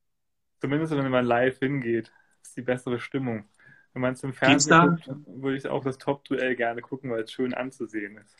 Zumindest 0.62 0.94
wenn 0.94 1.10
man 1.10 1.26
live 1.26 1.58
hingeht, 1.58 2.12
ist 2.44 2.56
die 2.56 2.62
bessere 2.62 3.00
Stimmung. 3.00 3.50
Wenn 3.93 4.02
man 4.02 4.13
es 4.13 4.23
im 4.23 4.34
Fernsehen 4.34 5.02
guckt, 5.06 5.10
würde 5.28 5.58
ich 5.58 5.67
auch 5.67 5.84
das 5.84 5.97
Top-Duell 5.97 6.56
gerne 6.56 6.82
gucken, 6.82 7.12
weil 7.12 7.23
es 7.23 7.32
schön 7.32 7.54
anzusehen 7.54 8.17
ist. 8.17 8.36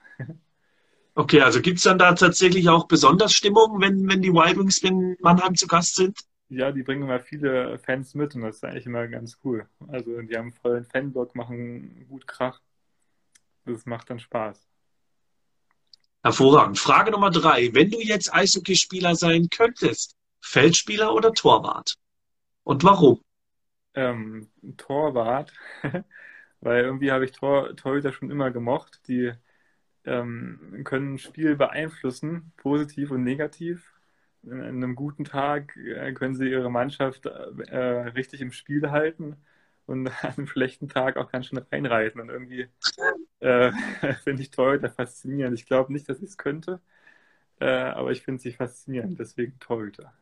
Okay, 1.16 1.42
also 1.42 1.60
gibt 1.62 1.78
es 1.78 1.84
dann 1.84 1.98
da 1.98 2.14
tatsächlich 2.14 2.70
auch 2.70 2.88
besonders 2.88 3.34
Stimmung, 3.34 3.82
wenn, 3.82 4.08
wenn 4.08 4.22
die 4.22 4.32
Wild 4.32 4.58
Wings 4.58 4.78
in 4.78 5.18
Mannheim 5.20 5.56
zu 5.56 5.68
Gast 5.68 5.96
sind? 5.96 6.18
Ja, 6.50 6.72
die 6.72 6.82
bringen 6.82 7.04
immer 7.04 7.20
viele 7.20 7.78
Fans 7.80 8.16
mit 8.16 8.36
und 8.36 8.42
das 8.42 8.58
ist 8.58 8.64
eigentlich 8.64 8.86
immer 8.86 9.08
ganz 9.08 9.38
cool. 9.44 9.68
Also 9.88 10.22
die 10.22 10.38
haben 10.38 10.54
vollen 10.54 10.86
Fanblock, 10.86 11.36
machen 11.36 12.08
gut 12.08 12.26
Krach. 12.26 12.62
Das 13.66 13.86
macht 13.86 14.10
dann 14.10 14.20
Spaß. 14.20 14.66
Hervorragend. 16.24 16.80
Frage 16.80 17.12
Nummer 17.12 17.32
drei. 17.32 17.74
Wenn 17.74 17.92
du 17.92 18.00
jetzt 18.00 18.34
Eishockeyspieler 18.34 19.16
sein 19.16 19.48
könntest, 19.50 20.16
Feldspieler 20.42 21.14
oder 21.14 21.34
Torwart? 21.34 21.98
Und 22.64 22.84
warum? 22.84 23.22
Ähm, 23.96 24.50
Torwart, 24.78 25.54
weil 26.62 26.84
irgendwie 26.84 27.12
habe 27.12 27.26
ich 27.26 27.32
Tor, 27.32 27.76
Torhüter 27.76 28.12
schon 28.14 28.32
immer 28.32 28.52
gemocht. 28.52 29.02
Die 29.08 29.34
ähm, 30.06 30.82
können 30.86 31.16
ein 31.16 31.20
Spiel 31.20 31.56
beeinflussen, 31.56 32.52
positiv 32.58 33.12
und 33.12 33.24
negativ. 33.24 33.94
In 34.44 34.62
einem 34.62 34.96
guten 34.96 35.26
Tag 35.26 35.76
äh, 35.78 36.14
können 36.14 36.36
sie 36.36 36.50
ihre 36.50 36.72
Mannschaft 36.72 37.26
äh, 37.26 37.78
richtig 37.78 38.42
im 38.42 38.52
Spiel 38.52 38.92
halten 38.92 39.38
und 39.86 40.08
an 40.24 40.34
einem 40.38 40.48
schlechten 40.48 40.88
Tag 40.88 41.18
auch 41.18 41.32
ganz 41.32 41.48
schön 41.48 41.60
reinreiten. 41.60 42.22
Und 42.22 42.30
irgendwie 42.30 42.68
äh, 43.40 43.72
finde 44.24 44.42
ich 44.42 44.52
Torhüter 44.52 44.90
faszinierend. 44.90 45.58
Ich 45.60 45.66
glaube 45.66 45.92
nicht, 45.94 46.08
dass 46.10 46.20
ich 46.20 46.30
es 46.30 46.38
könnte, 46.38 46.80
äh, 47.60 47.68
aber 47.68 48.12
ich 48.12 48.22
finde 48.22 48.42
sie 48.42 48.54
faszinierend, 48.54 49.20
deswegen 49.20 49.60
Torhüter. 49.60 50.14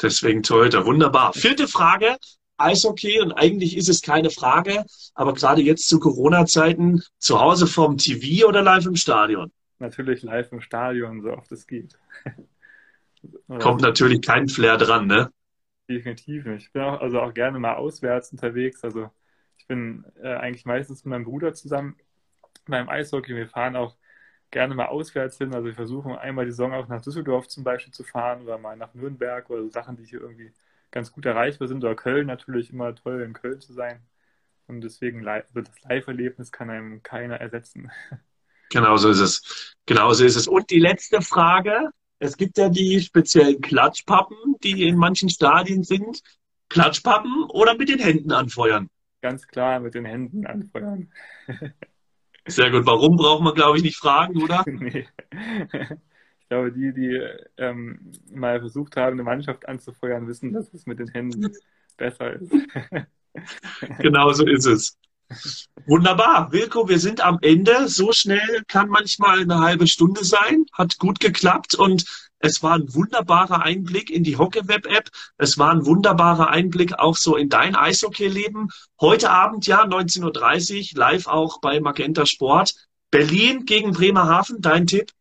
Deswegen 0.00 0.42
Torhüter, 0.42 0.84
wunderbar. 0.84 1.32
Vierte 1.32 1.68
Frage. 1.68 2.16
Eishockey 2.62 3.20
und 3.20 3.32
eigentlich 3.32 3.76
ist 3.76 3.88
es 3.88 4.02
keine 4.02 4.30
Frage, 4.30 4.84
aber 5.14 5.34
gerade 5.34 5.62
jetzt 5.62 5.88
zu 5.88 5.98
Corona-Zeiten 5.98 7.02
zu 7.18 7.40
Hause 7.40 7.66
vom 7.66 7.96
TV 7.98 8.46
oder 8.46 8.62
live 8.62 8.86
im 8.86 8.96
Stadion? 8.96 9.52
Natürlich 9.78 10.22
live 10.22 10.52
im 10.52 10.60
Stadion, 10.60 11.22
so 11.22 11.32
oft 11.32 11.50
es 11.52 11.66
geht. 11.66 11.98
Kommt 13.60 13.82
natürlich 13.82 14.22
kein 14.22 14.48
Flair 14.48 14.76
dran, 14.76 15.06
ne? 15.06 15.30
Definitiv 15.88 16.44
nicht. 16.46 16.66
Ich 16.66 16.72
bin 16.72 16.82
auch, 16.82 17.00
also 17.00 17.20
auch 17.20 17.34
gerne 17.34 17.58
mal 17.58 17.74
auswärts 17.74 18.32
unterwegs. 18.32 18.84
Also 18.84 19.10
ich 19.58 19.66
bin 19.66 20.04
äh, 20.22 20.34
eigentlich 20.34 20.64
meistens 20.64 21.04
mit 21.04 21.10
meinem 21.10 21.24
Bruder 21.24 21.54
zusammen 21.54 21.96
beim 22.66 22.88
Eishockey. 22.88 23.34
Wir 23.34 23.48
fahren 23.48 23.76
auch 23.76 23.96
gerne 24.50 24.74
mal 24.74 24.86
auswärts 24.86 25.38
hin. 25.38 25.54
Also 25.54 25.66
wir 25.66 25.74
versuchen 25.74 26.16
einmal 26.16 26.44
die 26.44 26.52
Saison 26.52 26.72
auch 26.72 26.88
nach 26.88 27.02
Düsseldorf 27.02 27.48
zum 27.48 27.64
Beispiel 27.64 27.92
zu 27.92 28.04
fahren 28.04 28.42
oder 28.42 28.58
mal 28.58 28.76
nach 28.76 28.94
Nürnberg 28.94 29.48
oder 29.50 29.62
so 29.62 29.68
Sachen, 29.68 29.96
die 29.96 30.04
hier 30.04 30.20
irgendwie 30.20 30.52
ganz 30.92 31.10
gut 31.10 31.26
erreichbar 31.26 31.66
sind. 31.66 31.82
Oder 31.82 31.96
Köln 31.96 32.28
natürlich 32.28 32.70
immer 32.70 32.94
toll, 32.94 33.22
in 33.22 33.32
Köln 33.32 33.60
zu 33.60 33.72
sein. 33.72 34.00
Und 34.68 34.82
deswegen 34.82 35.26
also 35.26 35.60
das 35.60 35.82
Live-Erlebnis 35.82 36.52
kann 36.52 36.70
einem 36.70 37.02
keiner 37.02 37.40
ersetzen. 37.40 37.90
Genau 38.70 38.96
so 38.96 39.10
ist 39.10 39.20
es. 39.20 39.74
Genau 39.84 40.14
so 40.14 40.24
ist 40.24 40.34
es. 40.34 40.48
Und 40.48 40.70
die 40.70 40.78
letzte 40.78 41.20
Frage. 41.20 41.90
Es 42.18 42.38
gibt 42.38 42.56
ja 42.56 42.70
die 42.70 43.02
speziellen 43.02 43.60
Klatschpappen, 43.60 44.56
die 44.62 44.88
in 44.88 44.96
manchen 44.96 45.28
Stadien 45.28 45.82
sind. 45.82 46.22
Klatschpappen 46.70 47.44
oder 47.50 47.76
mit 47.76 47.90
den 47.90 47.98
Händen 47.98 48.32
anfeuern? 48.32 48.88
Ganz 49.20 49.46
klar 49.46 49.78
mit 49.78 49.92
den 49.92 50.06
Händen 50.06 50.46
anfeuern. 50.46 51.12
Sehr 52.46 52.70
gut. 52.70 52.86
Warum 52.86 53.16
braucht 53.16 53.42
man, 53.42 53.52
glaube 53.54 53.76
ich, 53.76 53.82
nicht 53.82 53.98
fragen, 53.98 54.42
oder? 54.42 54.64
nee 54.66 55.06
glaube, 56.52 56.70
die, 56.70 56.92
die 56.92 57.18
ähm, 57.56 58.12
mal 58.30 58.60
versucht 58.60 58.96
haben, 58.96 59.14
eine 59.14 59.22
Mannschaft 59.22 59.66
anzufeuern, 59.66 60.28
wissen, 60.28 60.52
dass 60.52 60.72
es 60.74 60.84
mit 60.84 60.98
den 60.98 61.08
Händen 61.08 61.50
besser 61.96 62.34
ist. 62.34 62.52
genau 63.98 64.30
so 64.32 64.46
ist 64.46 64.66
es. 64.66 64.98
Wunderbar. 65.86 66.52
Wilko, 66.52 66.90
wir 66.90 66.98
sind 66.98 67.24
am 67.24 67.38
Ende. 67.40 67.88
So 67.88 68.12
schnell 68.12 68.62
kann 68.68 68.90
manchmal 68.90 69.40
eine 69.40 69.60
halbe 69.60 69.86
Stunde 69.86 70.24
sein. 70.24 70.66
Hat 70.74 70.98
gut 70.98 71.20
geklappt 71.20 71.74
und 71.74 72.04
es 72.38 72.62
war 72.62 72.74
ein 72.74 72.92
wunderbarer 72.92 73.62
Einblick 73.62 74.10
in 74.10 74.22
die 74.22 74.36
Hockeyweb-App. 74.36 75.08
Es 75.38 75.56
war 75.56 75.70
ein 75.70 75.86
wunderbarer 75.86 76.50
Einblick 76.50 76.98
auch 76.98 77.16
so 77.16 77.34
in 77.36 77.48
dein 77.48 77.76
Eishockey-Leben. 77.76 78.68
Heute 79.00 79.30
Abend, 79.30 79.66
ja, 79.66 79.86
19.30 79.86 80.92
Uhr, 80.92 80.98
live 80.98 81.28
auch 81.28 81.62
bei 81.62 81.80
Magenta 81.80 82.26
Sport. 82.26 82.74
Berlin 83.10 83.64
gegen 83.64 83.92
Bremerhaven, 83.92 84.60
dein 84.60 84.86
Tipp? 84.86 85.12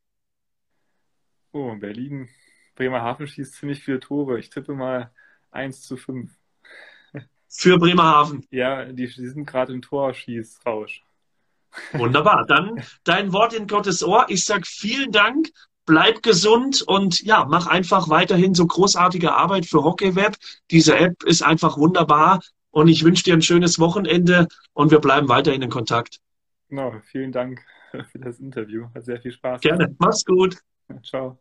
Oh, 1.53 1.75
Berlin, 1.75 2.29
Bremerhaven 2.75 3.27
schießt 3.27 3.55
ziemlich 3.55 3.83
viele 3.83 3.99
Tore. 3.99 4.39
Ich 4.39 4.49
tippe 4.49 4.73
mal 4.73 5.11
1 5.51 5.81
zu 5.81 5.97
5. 5.97 6.31
Für 7.49 7.77
Bremerhaven. 7.77 8.47
Ja, 8.49 8.85
die, 8.85 9.07
die 9.07 9.27
sind 9.27 9.45
gerade 9.45 9.73
im 9.73 9.81
Torschießrausch. 9.81 11.03
Wunderbar. 11.93 12.45
Dann 12.47 12.81
dein 13.03 13.33
Wort 13.33 13.53
in 13.53 13.67
Gottes 13.67 14.03
Ohr. 14.03 14.25
Ich 14.29 14.45
sage 14.45 14.63
vielen 14.65 15.11
Dank. 15.11 15.49
Bleib 15.85 16.21
gesund 16.21 16.83
und 16.83 17.21
ja, 17.23 17.45
mach 17.45 17.67
einfach 17.67 18.07
weiterhin 18.07 18.53
so 18.53 18.65
großartige 18.65 19.33
Arbeit 19.33 19.65
für 19.65 19.83
HockeyWeb. 19.83 20.37
Diese 20.69 20.95
App 20.95 21.23
ist 21.23 21.41
einfach 21.41 21.77
wunderbar 21.77 22.41
und 22.69 22.87
ich 22.87 23.03
wünsche 23.03 23.23
dir 23.23 23.33
ein 23.33 23.41
schönes 23.41 23.79
Wochenende 23.79 24.47
und 24.73 24.91
wir 24.91 24.99
bleiben 24.99 25.27
weiterhin 25.27 25.61
in 25.61 25.69
Kontakt. 25.69 26.19
Genau, 26.69 26.93
vielen 27.03 27.31
Dank 27.31 27.61
für 28.11 28.19
das 28.19 28.39
Interview. 28.39 28.87
Hat 28.95 29.03
sehr 29.03 29.19
viel 29.19 29.31
Spaß 29.31 29.59
gemacht. 29.59 29.79
Gerne. 29.79 29.95
Mach's 29.99 30.23
gut. 30.23 30.57
Ciao. 31.03 31.37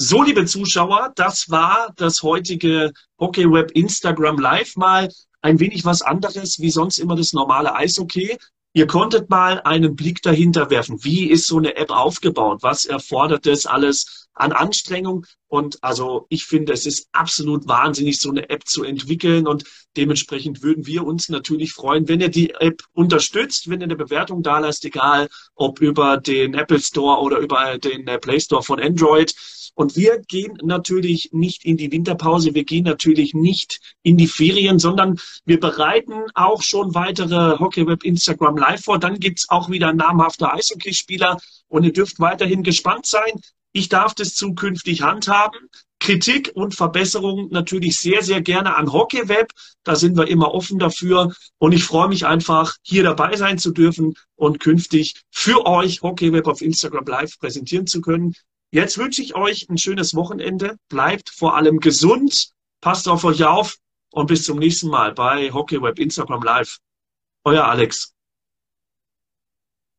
So, 0.00 0.22
liebe 0.22 0.46
Zuschauer, 0.46 1.12
das 1.16 1.50
war 1.50 1.92
das 1.96 2.22
heutige 2.22 2.92
Hockeyweb 3.18 3.72
Instagram 3.72 4.38
Live 4.38 4.76
mal 4.76 5.08
ein 5.42 5.58
wenig 5.58 5.84
was 5.84 6.02
anderes 6.02 6.60
wie 6.60 6.70
sonst 6.70 6.98
immer 6.98 7.16
das 7.16 7.32
normale 7.32 7.74
Eishockey. 7.74 8.38
Ihr 8.78 8.86
konntet 8.86 9.28
mal 9.28 9.60
einen 9.62 9.96
Blick 9.96 10.22
dahinter 10.22 10.70
werfen. 10.70 11.02
Wie 11.02 11.28
ist 11.28 11.48
so 11.48 11.58
eine 11.58 11.74
App 11.74 11.90
aufgebaut? 11.90 12.62
Was 12.62 12.84
erfordert 12.84 13.44
das 13.44 13.66
alles 13.66 14.28
an 14.34 14.52
Anstrengung? 14.52 15.26
Und 15.48 15.82
also 15.82 16.26
ich 16.28 16.44
finde, 16.44 16.74
es 16.74 16.86
ist 16.86 17.08
absolut 17.10 17.66
wahnsinnig, 17.66 18.20
so 18.20 18.30
eine 18.30 18.48
App 18.50 18.68
zu 18.68 18.84
entwickeln. 18.84 19.48
Und 19.48 19.64
dementsprechend 19.96 20.62
würden 20.62 20.86
wir 20.86 21.04
uns 21.04 21.28
natürlich 21.28 21.72
freuen, 21.72 22.06
wenn 22.06 22.20
ihr 22.20 22.28
die 22.28 22.50
App 22.50 22.84
unterstützt, 22.92 23.68
wenn 23.68 23.80
ihr 23.80 23.86
eine 23.86 23.96
Bewertung 23.96 24.44
da 24.44 24.60
lasst, 24.60 24.84
egal 24.84 25.28
ob 25.56 25.80
über 25.80 26.16
den 26.16 26.54
Apple 26.54 26.78
Store 26.78 27.20
oder 27.20 27.38
über 27.38 27.78
den 27.78 28.04
Play 28.20 28.38
Store 28.38 28.62
von 28.62 28.78
Android. 28.78 29.34
Und 29.74 29.96
wir 29.96 30.18
gehen 30.18 30.58
natürlich 30.62 31.30
nicht 31.32 31.64
in 31.64 31.76
die 31.76 31.92
Winterpause, 31.92 32.52
wir 32.52 32.64
gehen 32.64 32.82
natürlich 32.82 33.32
nicht 33.32 33.78
in 34.02 34.16
die 34.16 34.26
Ferien, 34.26 34.80
sondern 34.80 35.20
wir 35.44 35.60
bereiten 35.60 36.14
auch 36.34 36.62
schon 36.62 36.96
weitere 36.96 37.60
Hockeyweb 37.60 38.02
Instagram 38.02 38.56
Live 38.56 38.67
vor. 38.76 38.98
Dann 38.98 39.18
gibt's 39.18 39.48
auch 39.48 39.70
wieder 39.70 39.92
namhafte 39.92 40.52
Eishockeyspieler 40.52 41.38
und 41.68 41.84
ihr 41.84 41.92
dürft 41.92 42.20
weiterhin 42.20 42.62
gespannt 42.62 43.06
sein. 43.06 43.40
Ich 43.72 43.88
darf 43.88 44.14
das 44.14 44.34
zukünftig 44.34 45.02
handhaben. 45.02 45.68
Kritik 46.00 46.52
und 46.54 46.74
Verbesserungen 46.74 47.48
natürlich 47.50 47.98
sehr, 47.98 48.22
sehr 48.22 48.40
gerne 48.40 48.76
an 48.76 48.92
HockeyWeb. 48.92 49.52
Da 49.84 49.96
sind 49.96 50.16
wir 50.16 50.28
immer 50.28 50.54
offen 50.54 50.78
dafür. 50.78 51.34
Und 51.58 51.72
ich 51.72 51.84
freue 51.84 52.08
mich 52.08 52.26
einfach, 52.26 52.76
hier 52.82 53.02
dabei 53.02 53.36
sein 53.36 53.58
zu 53.58 53.72
dürfen 53.72 54.14
und 54.36 54.60
künftig 54.60 55.22
für 55.30 55.66
euch 55.66 56.02
HockeyWeb 56.02 56.46
auf 56.46 56.62
Instagram 56.62 57.04
Live 57.06 57.38
präsentieren 57.38 57.86
zu 57.86 58.00
können. 58.00 58.34
Jetzt 58.70 58.98
wünsche 58.98 59.22
ich 59.22 59.34
euch 59.34 59.68
ein 59.68 59.78
schönes 59.78 60.14
Wochenende. 60.14 60.76
Bleibt 60.88 61.30
vor 61.30 61.56
allem 61.56 61.80
gesund. 61.80 62.50
Passt 62.80 63.08
auf 63.08 63.24
euch 63.24 63.44
auf 63.44 63.76
und 64.12 64.26
bis 64.26 64.44
zum 64.44 64.58
nächsten 64.58 64.88
Mal 64.88 65.12
bei 65.12 65.52
HockeyWeb 65.52 65.98
Instagram 65.98 66.42
Live. 66.42 66.78
Euer 67.44 67.64
Alex. 67.64 68.17